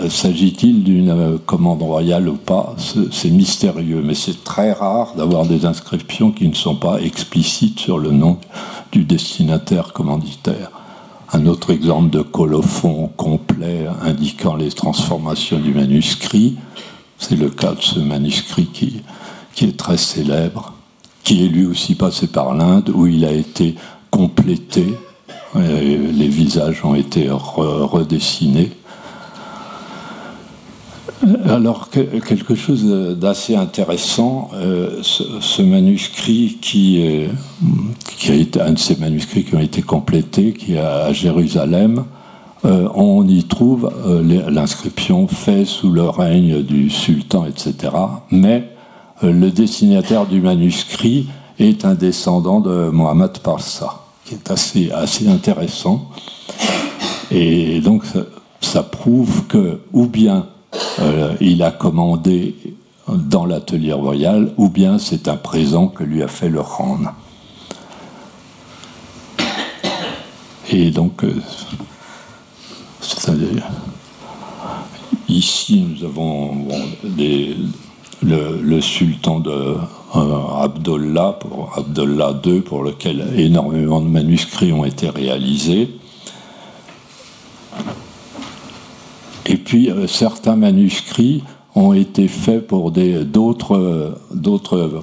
s'agit-il 0.08 0.84
d'une 0.84 1.38
commande 1.44 1.82
royale 1.82 2.28
ou 2.28 2.36
pas? 2.36 2.74
C'est 3.10 3.30
mystérieux, 3.30 4.00
mais 4.02 4.14
c'est 4.14 4.42
très 4.42 4.72
rare 4.72 5.14
d'avoir 5.16 5.44
des 5.44 5.66
inscriptions 5.66 6.30
qui 6.30 6.48
ne 6.48 6.54
sont 6.54 6.76
pas 6.76 6.98
explicites 7.02 7.78
sur 7.78 7.98
le 7.98 8.10
nom 8.10 8.38
du 8.90 9.04
destinataire 9.04 9.92
commanditaire. 9.92 10.70
Un 11.34 11.44
autre 11.46 11.72
exemple 11.72 12.08
de 12.08 12.22
colophon 12.22 13.10
complet 13.18 13.86
indiquant 14.02 14.56
les 14.56 14.70
transformations 14.70 15.58
du 15.58 15.74
manuscrit, 15.74 16.56
c'est 17.18 17.36
le 17.36 17.50
cas 17.50 17.72
de 17.72 17.82
ce 17.82 18.00
manuscrit 18.00 18.66
qui 18.66 19.02
est 19.60 19.76
très 19.76 19.98
célèbre 19.98 20.72
qui 21.24 21.44
est 21.44 21.48
lui 21.48 21.66
aussi 21.66 21.94
passé 21.94 22.26
par 22.26 22.54
l'Inde, 22.54 22.90
où 22.94 23.06
il 23.06 23.24
a 23.24 23.32
été 23.32 23.76
complété, 24.10 24.86
les 25.54 26.28
visages 26.28 26.84
ont 26.84 26.94
été 26.94 27.28
redessinés. 27.30 28.70
Alors, 31.44 31.88
quelque 31.90 32.54
chose 32.54 32.84
d'assez 33.18 33.54
intéressant, 33.54 34.50
euh, 34.54 35.02
ce, 35.02 35.62
manuscrit 35.62 36.58
qui, 36.60 37.00
est, 37.00 37.28
qui 38.16 38.32
a 38.32 38.34
été 38.34 38.60
un 38.60 38.72
de 38.72 38.78
ces 38.78 38.96
manuscrits 38.96 39.44
qui 39.44 39.54
ont 39.54 39.60
été 39.60 39.82
complétés, 39.82 40.52
qui 40.52 40.74
est 40.74 40.78
à 40.78 41.12
Jérusalem, 41.12 42.04
euh, 42.64 42.88
on 42.94 43.26
y 43.26 43.44
trouve 43.44 43.90
euh, 44.06 44.50
l'inscription 44.50 45.26
fait 45.26 45.64
sous 45.64 45.90
le 45.90 46.02
règne 46.02 46.62
du 46.62 46.90
sultan, 46.90 47.44
etc. 47.46 47.92
Mais 48.30 48.64
euh, 48.64 48.71
le 49.22 49.50
destinataire 49.50 50.26
du 50.26 50.40
manuscrit 50.40 51.28
est 51.58 51.84
un 51.84 51.94
descendant 51.94 52.60
de 52.60 52.90
Mohamed 52.90 53.38
Parsa, 53.38 54.04
qui 54.24 54.34
est 54.34 54.50
assez, 54.50 55.28
intéressant. 55.28 56.10
Et 57.30 57.80
donc, 57.80 58.02
ça, 58.60 58.82
prouve 58.82 59.46
que, 59.46 59.80
ou 59.92 60.06
bien 60.06 60.46
euh, 61.00 61.34
il 61.40 61.62
a 61.62 61.70
commandé 61.70 62.56
dans 63.08 63.46
l'atelier 63.46 63.92
royal, 63.92 64.52
ou 64.56 64.68
bien 64.68 64.98
c'est 64.98 65.28
un 65.28 65.36
présent 65.36 65.88
que 65.88 66.04
lui 66.04 66.22
a 66.22 66.28
fait 66.28 66.48
le 66.48 66.62
Khan. 66.62 66.98
Et 70.70 70.90
donc, 70.90 71.22
euh, 71.24 71.34
ici, 75.28 75.84
nous 75.88 76.04
avons 76.04 76.66
des, 77.04 77.56
le, 78.22 78.80
sultan 78.80 79.40
de 79.40 79.76
euh, 80.16 80.62
Abdullah, 80.62 81.36
pour 81.40 81.72
Abdullah 81.76 82.40
II, 82.44 82.60
pour 82.60 82.82
lequel 82.82 83.26
énormément 83.36 84.00
de 84.00 84.08
manuscrits 84.08 84.72
ont 84.72 84.84
été 84.84 85.08
réalisés. 85.08 85.90
Et 89.46 89.56
puis 89.56 89.90
euh, 89.90 90.06
certains 90.06 90.56
manuscrits 90.56 91.42
ont 91.74 91.92
été 91.92 92.28
faits 92.28 92.66
pour 92.66 92.92
d'autres 92.92 94.14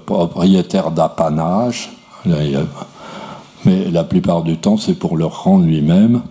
propriétaires 0.06 0.92
d'apanage, 0.92 1.90
mais 2.26 2.54
la 3.92 4.04
plupart 4.04 4.44
du 4.44 4.58
temps 4.58 4.78
c'est 4.78 4.94
pour 4.94 5.18
le 5.18 5.26
rang 5.26 5.58
lui-même. 5.58 6.22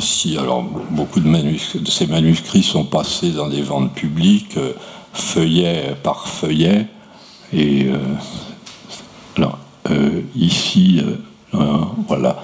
Si, 0.00 0.38
alors 0.38 0.62
beaucoup 0.62 1.20
de, 1.20 1.56
ces 1.88 2.06
manuscrits 2.06 2.62
sont 2.62 2.84
passés 2.84 3.30
dans 3.30 3.48
des 3.48 3.62
ventes 3.62 3.92
publiques, 3.92 4.56
euh, 4.56 4.72
feuillet 5.12 5.94
par 6.02 6.28
feuillet. 6.28 6.86
Et 7.52 7.86
euh, 7.86 7.98
alors, 9.36 9.58
ici, 10.34 11.02
voilà. 12.08 12.42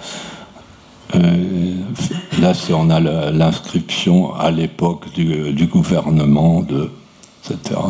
là, 1.14 2.52
on 2.74 2.90
a 2.90 3.00
l'inscription 3.30 4.34
à 4.34 4.50
l'époque 4.50 5.10
du, 5.14 5.66
gouvernement, 5.66 6.60
de, 6.60 6.90
etc. 7.50 7.80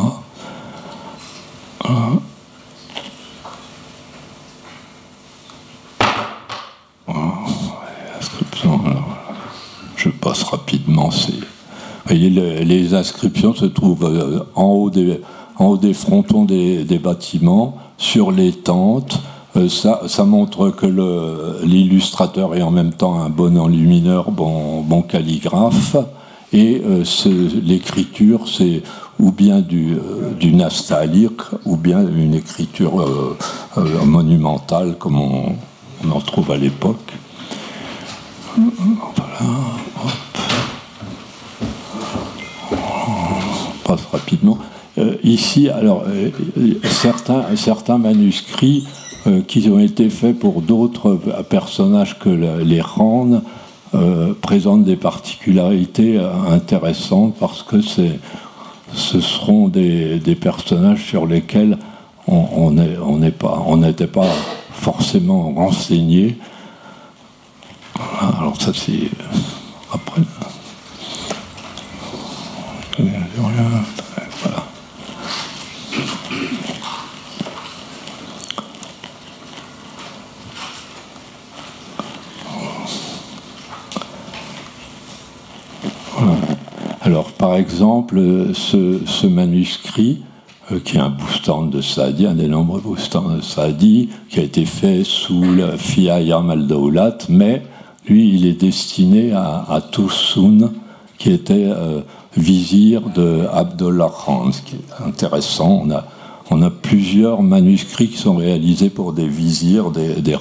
rapidement. 10.37 11.09
Voyez, 12.05 12.29
les, 12.29 12.93
inscriptions 12.93 13.53
se 13.53 13.65
trouvent 13.65 14.05
euh, 14.05 14.39
en 14.55 14.65
haut 14.65 14.89
des, 14.89 15.21
en 15.57 15.67
haut 15.67 15.77
des 15.77 15.93
frontons 15.93 16.45
des, 16.45 16.99
bâtiments, 17.01 17.77
sur 17.97 18.31
les 18.31 18.51
tentes. 18.51 19.19
Euh, 19.55 19.67
ça, 19.69 20.01
ça, 20.07 20.23
montre 20.25 20.69
que 20.69 20.85
l'illustrateur 21.63 22.55
est 22.55 22.61
en 22.61 22.71
même 22.71 22.93
temps 22.93 23.19
un 23.19 23.29
bon 23.29 23.57
enlumineur, 23.57 24.31
bon, 24.31 24.81
bon 24.81 25.01
calligraphe. 25.01 25.97
Et 26.51 26.81
euh, 26.83 27.03
l'écriture, 27.63 28.47
c'est 28.47 28.81
ou 29.19 29.31
bien 29.31 29.59
du, 29.59 29.97
du 30.39 30.53
nastalique, 30.53 31.41
ou 31.65 31.75
bien 31.75 32.07
une 32.07 32.33
écriture 32.33 33.05
monumentale, 34.05 34.95
comme 34.97 35.19
on, 35.19 35.55
on 36.05 36.11
en 36.11 36.21
trouve 36.21 36.51
à 36.51 36.57
l'époque. 36.57 37.13
Voilà. 38.55 39.51
On 42.71 43.87
passe 43.87 44.05
rapidement. 44.11 44.57
Euh, 44.97 45.15
ici, 45.33 45.69
alors, 45.69 46.03
euh, 46.07 46.29
certains, 46.83 47.55
certains 47.55 47.97
manuscrits 47.97 48.87
euh, 49.27 49.41
qui 49.41 49.67
ont 49.69 49.79
été 49.79 50.09
faits 50.09 50.37
pour 50.37 50.61
d'autres 50.61 51.19
personnages 51.49 52.17
que 52.19 52.29
les 52.29 52.81
Randes 52.81 53.41
présentent 54.41 54.83
des 54.83 54.95
particularités 54.95 56.19
intéressantes 56.47 57.35
parce 57.39 57.63
que 57.63 57.81
ce 57.81 59.19
seront 59.19 59.67
des, 59.67 60.37
personnages 60.39 61.03
sur 61.05 61.25
lesquels 61.25 61.79
on 62.27 62.69
n'était 62.71 63.31
pas, 63.31 63.63
on 63.65 63.81
pas 63.81 64.27
forcément 64.73 65.51
renseigné. 65.55 66.37
Alors 68.21 68.61
ça 68.61 68.71
c'est 68.75 69.09
après. 69.91 70.21
Voilà. 73.37 73.83
Alors, 87.09 87.31
par 87.49 87.57
exemple, 87.57 88.21
ce, 88.53 88.99
ce 89.07 89.25
manuscrit, 89.25 90.21
euh, 90.71 90.79
qui 90.79 90.97
est 90.97 90.99
un 90.99 91.09
boustan 91.09 91.63
de 91.63 91.81
Saadi, 91.81 92.27
un 92.27 92.35
des 92.35 92.47
nombreux 92.47 92.79
boustans 92.79 93.27
de 93.27 93.41
Saadi, 93.41 94.09
qui 94.29 94.39
a 94.39 94.43
été 94.43 94.65
fait 94.65 95.03
sous 95.03 95.55
la 95.55 95.75
Fia 95.75 96.21
Yamal 96.21 96.67
mais 97.27 97.63
lui, 98.07 98.29
il 98.35 98.45
est 98.45 98.53
destiné 98.53 99.31
à, 99.31 99.65
à 99.67 99.81
qui 101.17 101.31
était 101.31 101.71
euh, 101.71 102.01
vizir 102.37 103.01
de 103.09 103.47
Abdullah 103.51 104.11
Khan, 104.15 104.51
ce 104.51 104.61
qui 104.61 104.75
est 104.75 105.03
intéressant. 105.03 105.87
On 106.51 106.61
a, 106.61 106.69
plusieurs 106.69 107.41
manuscrits 107.41 108.09
qui 108.09 108.17
sont 108.17 108.35
réalisés 108.35 108.91
pour 108.91 109.11
des 109.11 109.27
vizirs 109.27 109.89
des, 109.89 110.21
des 110.21 110.37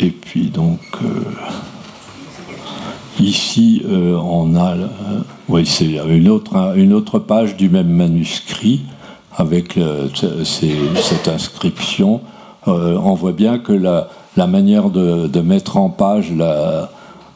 Et 0.00 0.10
puis 0.10 0.50
donc, 0.50 0.80
euh, 1.02 1.22
ici, 3.20 3.82
euh, 3.88 4.16
on 4.16 4.56
a, 4.56 4.74
oui, 5.48 5.66
c'est 5.66 5.98
une 6.08 6.28
autre, 6.28 7.18
page 7.18 7.56
du 7.56 7.68
même 7.68 7.88
manuscrit 7.88 8.82
avec 9.36 9.78
cette 10.44 11.28
inscription. 11.28 12.20
on 12.66 13.14
voit 13.14 13.32
bien 13.32 13.58
que 13.58 13.72
la, 13.72 14.08
manière 14.46 14.90
de, 14.90 15.40
mettre 15.40 15.76
en 15.76 15.90
page 15.90 16.32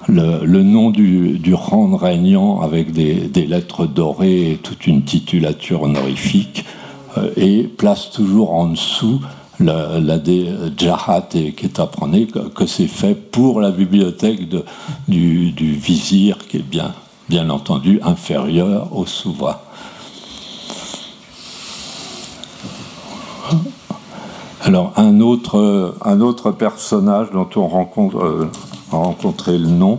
le, 0.08 0.62
nom 0.62 0.90
du, 0.90 1.38
du 1.38 1.54
régnant 1.54 2.60
avec 2.60 2.92
des, 2.92 3.46
lettres 3.46 3.86
dorées 3.86 4.52
et 4.52 4.56
toute 4.56 4.86
une 4.86 5.02
titulature 5.02 5.82
honorifique, 5.82 6.64
euh, 7.18 7.30
et 7.36 7.64
place 7.64 8.10
toujours 8.10 8.54
en 8.54 8.68
dessous 8.68 9.20
la, 9.62 10.00
la 10.00 10.18
Jahat 10.76 11.28
et 11.34 11.52
Ketaprané, 11.52 12.26
que, 12.26 12.40
que 12.40 12.66
c'est 12.66 12.86
fait 12.86 13.14
pour 13.14 13.60
la 13.60 13.70
bibliothèque 13.70 14.48
du, 15.08 15.52
vizir, 15.74 16.38
qui 16.48 16.58
est 16.58 16.60
bien, 16.60 16.94
entendu 17.48 18.00
inférieur 18.02 18.94
au 18.94 19.06
souverain. 19.06 19.58
Alors 24.64 24.92
un 24.96 25.20
autre, 25.20 25.96
un 26.04 26.20
autre 26.20 26.52
personnage 26.52 27.30
dont 27.32 27.48
on 27.56 27.66
rencontre, 27.66 28.18
euh, 28.18 28.50
a 28.92 28.96
rencontré 28.96 29.58
le 29.58 29.66
nom, 29.66 29.98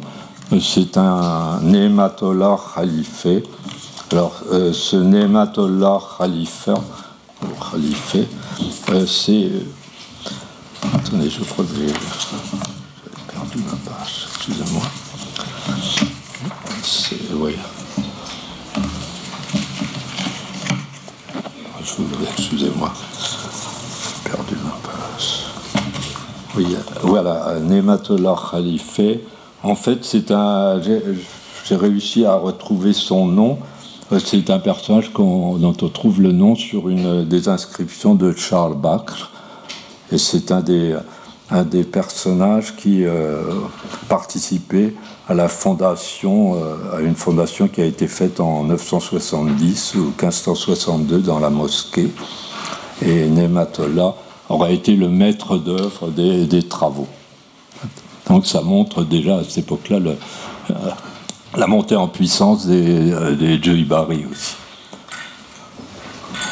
euh, 0.54 0.60
c'est 0.62 0.97
un 0.97 1.60
Nématollah 1.62 2.58
Khalife. 2.73 3.28
Alors 4.12 4.41
euh, 4.54 4.71
ce 4.71 4.95
Nématollah 4.95 5.99
Khalife, 6.17 6.69
c'est... 9.08 9.49
attendez, 10.93 11.30
je 11.30 11.43
crois 11.43 11.65
que 11.65 11.71
j'ai 11.76 11.93
perdu 13.32 13.58
ma 13.60 13.91
page, 13.91 14.28
excusez-moi. 14.30 14.84
C'est... 16.84 17.34
Oui. 17.34 17.56
Excusez-moi. 22.38 22.93
Oui, 26.56 26.76
voilà, 27.02 27.60
Nematollah 27.60 28.36
Khalife. 28.52 28.99
En 29.63 29.76
fait, 29.76 30.06
c'est 30.06 30.30
un. 30.32 30.80
J'ai 30.82 31.76
réussi 31.76 32.26
à 32.26 32.36
retrouver 32.36 32.93
son 32.93 33.26
nom. 33.26 33.58
C'est 34.19 34.49
un 34.49 34.60
personnage 34.60 35.12
dont 35.13 35.76
on 35.82 35.89
trouve 35.89 36.21
le 36.21 36.32
nom 36.32 36.56
sur 36.56 36.89
une 36.89 37.26
des 37.26 37.49
inscriptions 37.49 38.13
de 38.13 38.32
Charles 38.32 38.76
Bakr. 38.76 39.32
Et 40.12 40.17
c'est 40.17 40.52
un 40.52 40.62
des, 40.62 40.95
des 41.65 41.84
personnages 41.84 42.76
qui 42.76 43.06
euh, 43.06 43.41
participait 44.10 44.93
à 45.28 45.34
la 45.34 45.47
fondation, 45.47 46.56
euh, 46.56 46.97
à 46.97 47.02
une 47.02 47.15
fondation 47.15 47.67
qui 47.67 47.82
a 47.82 47.86
été 47.86 48.08
faite 48.08 48.39
en 48.39 48.65
970 48.65 49.95
ou 49.95 50.04
1562 50.19 51.19
dans 51.19 51.39
la 51.39 51.49
mosquée. 51.49 52.10
Et 53.02 53.28
Nematollah 53.28 54.15
aurait 54.49 54.76
été 54.76 54.95
le 54.95 55.10
maître 55.10 55.58
d'œuvre 55.58 56.10
des, 56.10 56.63
travaux. 56.67 57.08
Donc 58.28 58.45
ça 58.45 58.62
montre 58.62 59.04
déjà 59.04 59.38
à 59.38 59.43
cette 59.43 59.60
époque-là 59.60 59.97
euh, 59.99 60.73
la 61.57 61.67
montée 61.67 61.95
en 61.95 62.07
puissance 62.07 62.67
des, 62.67 63.11
euh, 63.11 63.35
des 63.35 63.57
aussi. 64.31 64.55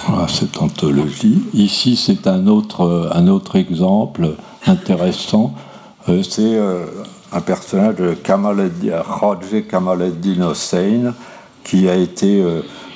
Voilà 0.08 0.28
cette 0.28 0.62
anthologie. 0.62 1.42
Ici, 1.54 1.96
c'est 1.96 2.28
un 2.28 2.48
autre, 2.48 3.10
un 3.14 3.28
autre 3.28 3.56
exemple 3.56 4.36
intéressant. 4.66 5.54
Euh, 6.10 6.24
c'est 6.24 6.60
un 7.32 7.42
personnage 7.42 7.96
de 7.96 8.14
Khawaja 8.14 9.62
Kamaleddin 9.70 10.42
Hossein, 10.42 11.14
qui 11.64 11.88
a 11.88 11.96
été 11.96 12.44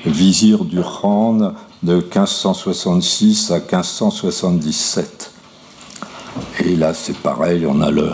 vizir 0.06 0.66
du 0.66 0.82
Khan 0.82 1.54
de 1.84 1.96
1566 1.96 3.52
à 3.52 3.60
1577. 3.60 5.32
Et 6.66 6.76
là, 6.76 6.94
c'est 6.94 7.18
pareil, 7.18 7.66
on 7.68 7.82
a, 7.82 7.92
le, 7.92 8.10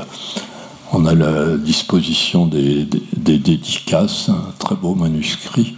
on 0.93 1.06
a 1.06 1.15
la 1.15 1.58
disposition 1.58 2.45
des, 2.45 2.86
des, 3.15 3.38
dédicaces, 3.38 4.30
un 4.30 4.54
très 4.60 4.75
beau 4.75 4.93
manuscrit 4.93 5.75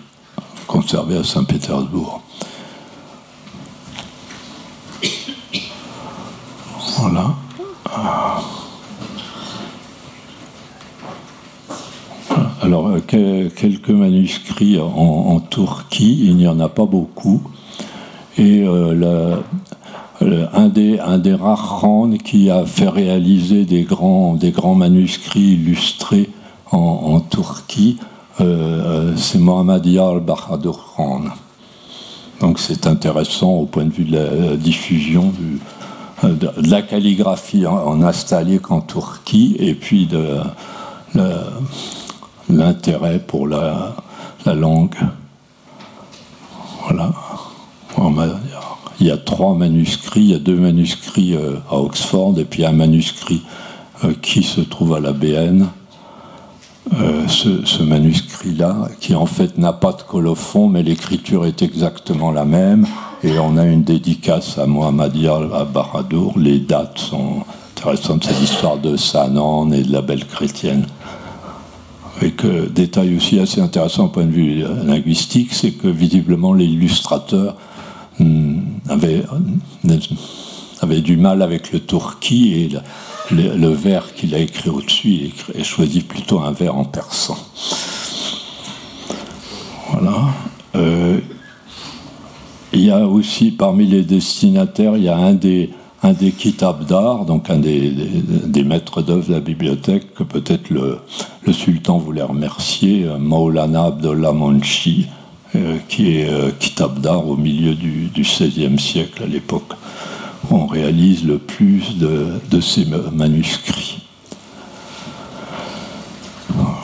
conservé 0.68 1.18
à 1.18 1.24
Saint-Pétersbourg. 1.24 2.22
Voilà. 6.98 7.36
Alors, 12.62 12.92
quelques 13.06 13.90
manuscrits 13.90 14.80
en, 14.80 15.40
Turquie, 15.42 16.22
il 16.24 16.38
n'y 16.38 16.48
en 16.48 16.60
a 16.60 16.70
pas 16.70 16.86
beaucoup. 16.86 17.44
Et 18.38 18.64
euh, 18.66 19.36
un, 20.54 20.68
des, 20.68 21.00
un 21.00 21.18
des 21.18 21.34
rares 21.34 21.82
Rand 21.82 22.12
qui 22.18 22.50
a 22.50 22.66
fait 22.66 22.90
réaliser 22.90 23.66
des 23.66 23.84
grands, 23.84 24.38
manuscrits 24.76 25.54
illustrés 25.54 26.30
en, 26.72 27.20
Turquie, 27.20 28.00
euh, 28.42 29.12
euh, 29.14 29.14
c'est 29.16 29.38
Mohammad 29.38 29.86
al-Bahadur 29.86 30.94
Khan. 30.96 31.26
Donc 32.42 32.60
c'est 32.60 32.88
intéressant 32.88 33.52
au 33.52 33.66
point 33.66 33.86
de 33.86 33.92
vue 33.92 34.06
de 34.06 34.18
la 34.18 34.56
diffusion 34.58 35.32
de, 36.24 36.50
la 36.68 36.82
calligraphie 36.82 37.68
en, 37.68 38.02
en 38.02 38.12
qu'en 38.62 38.82
Turquie 38.82 39.56
et 39.60 39.76
puis 39.76 40.08
de 40.08 40.40
l'intérêt 42.50 43.20
pour 43.20 43.48
la, 43.48 43.96
langue. 44.46 44.96
Voilà. 46.86 47.12
Il 49.04 49.08
y 49.08 49.12
a 49.12 49.18
trois 49.18 49.54
manuscrits, 49.54 50.22
il 50.22 50.32
y 50.32 50.34
a 50.34 50.40
deux 50.40 50.56
manuscrits 50.56 51.36
euh, 51.36 51.58
à 51.70 51.78
Oxford 51.78 52.36
et 52.38 52.46
puis 52.46 52.64
un 52.66 52.72
manuscrit 52.72 53.42
euh, 54.06 54.14
qui 54.22 54.44
se 54.44 54.62
trouve 54.62 54.96
à 54.96 55.02
la 55.02 55.12
BN. 55.12 55.66
Euh, 56.94 57.28
ce, 57.28 57.84
manuscrit-là, 57.84 58.88
qui 59.02 59.14
en 59.14 59.26
fait 59.26 59.58
n'a 59.58 59.74
pas 59.74 59.92
de 59.92 60.04
colophon, 60.04 60.70
mais 60.70 60.84
l'écriture 60.84 61.46
est 61.46 61.62
exactement 61.62 62.32
la 62.32 62.46
même, 62.46 62.88
et 63.26 63.40
on 63.40 63.58
a 63.58 63.66
une 63.66 63.84
dédicace 63.84 64.58
à 64.58 64.68
Mohammad 64.68 65.14
à 65.54 65.66
Baradour. 65.66 66.40
Les 66.40 66.60
dates 66.60 66.98
sont 67.00 67.44
intéressantes, 67.76 68.24
c'est 68.24 68.40
l'histoire 68.40 68.78
de 68.78 68.96
Sanan 68.96 69.74
et 69.74 69.84
de 69.84 69.92
la 69.92 70.02
belle 70.02 70.26
chrétienne. 70.26 70.86
Avec 72.22 72.46
euh, 72.46 72.70
détail 72.70 73.18
aussi 73.18 73.38
assez 73.38 73.60
intéressant 73.60 74.06
au 74.06 74.10
point 74.10 74.24
de 74.24 74.32
vue 74.32 74.64
linguistique, 74.86 75.54
c'est 75.54 75.72
que 75.72 75.90
visiblement 75.90 76.54
l'illustrateur 76.54 77.58
hmm, 78.20 78.53
avait, 78.90 79.24
du 81.02 81.18
mal 81.18 81.42
avec 81.42 81.72
le 81.72 81.80
turki 81.80 82.54
et 82.54 82.70
le, 83.32 83.68
vers 83.70 84.14
qu'il 84.14 84.36
a 84.36 84.40
écrit 84.40 84.70
au-dessus 84.70 85.32
et 85.56 85.64
choisi 85.64 86.02
plutôt 86.02 86.40
un 86.40 86.52
vers 86.52 86.76
en 86.76 86.86
persan. 86.86 87.38
Voilà. 89.92 90.16
Euh, 90.76 91.20
il 92.74 92.82
y 92.86 92.92
a 92.92 93.08
aussi 93.08 93.52
parmi 93.52 93.86
les 93.86 94.02
destinataires, 94.02 94.98
il 94.98 95.04
y 95.04 95.10
a 95.10 95.16
un 95.16 95.34
des, 95.34 95.70
un 96.02 96.14
d'art, 96.14 97.26
donc 97.26 97.50
un 97.50 97.60
des, 97.60 98.64
maîtres 98.66 99.02
d'œuvre 99.02 99.28
de 99.28 99.34
la 99.34 99.40
bibliothèque, 99.40 100.14
que 100.14 100.24
peut-être 100.24 100.70
le, 100.70 101.00
sultan 101.54 101.98
voulait 101.98 102.24
remercier, 102.24 103.06
euh, 103.06 103.18
Maulana 103.18 103.86
Abdullah 103.86 104.34
Monchi, 104.34 105.08
euh, 105.56 105.78
qui 105.88 106.18
est 106.18 106.58
kitab 106.60 107.00
d'art 107.00 107.28
au 107.28 107.38
milieu 107.38 107.76
du, 107.76 108.10
XVIe 108.16 108.80
siècle 108.80 109.24
à 109.24 109.28
l'époque 109.28 109.74
on 110.52 110.68
réalise 110.68 111.26
le 111.26 111.38
plus 111.38 111.98
de, 111.98 112.60
ces 112.62 112.86
manuscrits. 113.12 114.00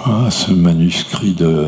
Ah, 0.05 0.31
ce 0.31 0.51
manuscrit 0.51 1.33
de 1.33 1.67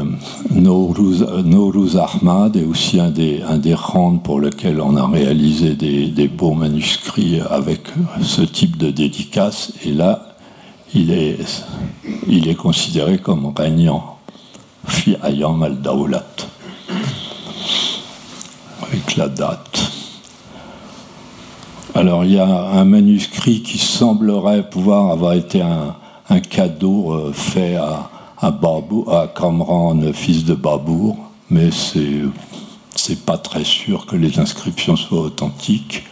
Nowruz, 0.52 1.98
Ahmad 1.98 2.56
est 2.56 2.66
aussi 2.66 3.00
un 3.00 3.12
des, 3.12 3.42
un 3.44 4.18
pour 4.18 4.40
lequel 4.40 4.82
on 4.82 4.96
a 4.96 5.06
réalisé 5.08 5.76
des, 5.76 6.28
beaux 6.28 6.54
manuscrits 6.54 7.40
avec 7.50 7.82
ce 8.22 8.42
type 8.42 8.78
de 8.78 8.90
dédicace. 8.90 9.74
Et 9.86 9.92
là, 9.92 10.36
il 10.96 11.12
est, 11.12 12.56
considéré 12.56 13.20
comme 13.20 13.54
régnant, 13.56 14.18
fi 14.88 15.16
ayam 15.22 15.62
al-dawlat, 15.62 16.48
la 19.18 19.28
date. 19.28 19.92
Alors 21.94 22.24
il 22.24 22.34
y 22.34 22.40
a 22.40 22.48
un 22.48 22.86
manuscrit 22.86 23.62
qui 23.62 23.78
semblerait 23.78 24.70
pouvoir 24.70 25.12
avoir 25.12 25.34
été 25.34 25.62
un, 25.62 26.40
cadeau 26.40 27.12
euh, 27.12 27.34
fait 27.34 27.76
à, 27.76 28.10
à, 28.40 28.48
à 28.48 29.28
Kamran, 29.28 30.00
fils 30.14 30.46
de 30.46 30.56
Babour, 30.56 31.18
mais 31.50 31.72
c'est 31.72 32.22
c'est 32.96 33.26
pas 33.26 33.38
très 33.38 33.64
sûr 33.64 34.06
que 34.06 34.16
les 34.16 34.40
inscriptions 34.40 34.96
soient 34.96 35.22
authentiques. 35.22 36.06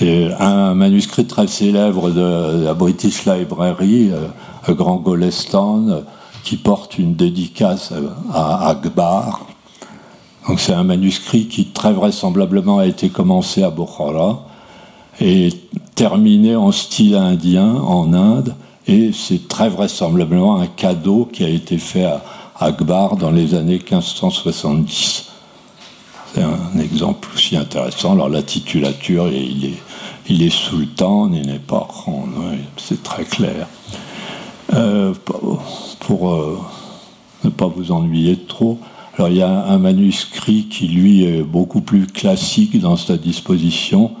Et 0.00 0.30
un 0.38 0.74
manuscrit 0.74 1.26
très 1.26 1.46
célèbre 1.46 2.10
de 2.10 2.64
la 2.64 2.74
British 2.74 3.26
Library, 3.26 4.10
euh, 4.12 4.74
Grand 4.74 4.96
Golestan, 4.96 6.02
qui 6.42 6.56
porte 6.56 6.98
une 6.98 7.14
dédicace 7.14 7.92
à 8.32 8.68
Akbar, 8.68 9.46
donc 10.48 10.60
c'est 10.60 10.72
un 10.72 10.84
manuscrit 10.84 11.46
qui 11.46 11.66
très 11.66 11.92
vraisemblablement 11.92 12.78
a 12.78 12.86
été 12.86 13.08
commencé 13.10 13.62
à 13.62 13.70
Bukhara 13.70 14.46
et 15.20 15.50
terminé 15.94 16.56
en 16.56 16.72
style 16.72 17.16
indien 17.16 17.74
en 17.74 18.12
Inde 18.12 18.54
et 18.86 19.12
c'est 19.12 19.48
très 19.48 19.68
vraisemblablement 19.68 20.56
un 20.56 20.66
cadeau 20.66 21.28
qui 21.30 21.44
a 21.44 21.48
été 21.48 21.78
fait 21.78 22.04
à 22.04 22.22
Akbar 22.58 23.16
dans 23.16 23.30
les 23.30 23.54
années 23.54 23.78
1570. 23.78 25.26
C'est 26.34 26.42
un 26.42 26.78
exemple 26.78 27.28
aussi 27.34 27.56
intéressant. 27.56 28.12
Alors 28.12 28.28
la 28.28 28.42
titulature, 28.42 29.28
il 29.28 29.64
est, 29.64 29.78
il 30.28 30.42
est 30.42 30.54
sultan, 30.54 31.30
il 31.32 31.46
n'est 31.46 31.58
pas 31.58 31.86
khan, 31.88 32.28
c'est 32.76 33.02
très 33.02 33.24
clair. 33.24 33.66
Euh, 34.74 35.14
pour 36.00 36.32
euh, 36.32 36.58
ne 37.44 37.50
pas 37.50 37.66
vous 37.66 37.90
ennuyer 37.90 38.36
trop, 38.36 38.78
alors 39.16 39.28
il 39.28 39.38
y 39.38 39.42
a 39.42 39.64
un 39.66 39.78
manuscrit 39.78 40.66
qui 40.68 40.86
lui 40.86 41.24
est 41.24 41.42
beaucoup 41.42 41.80
plus 41.80 42.06
classique 42.06 42.80
dans 42.80 42.96
sa 42.96 43.16
disposition. 43.16 44.12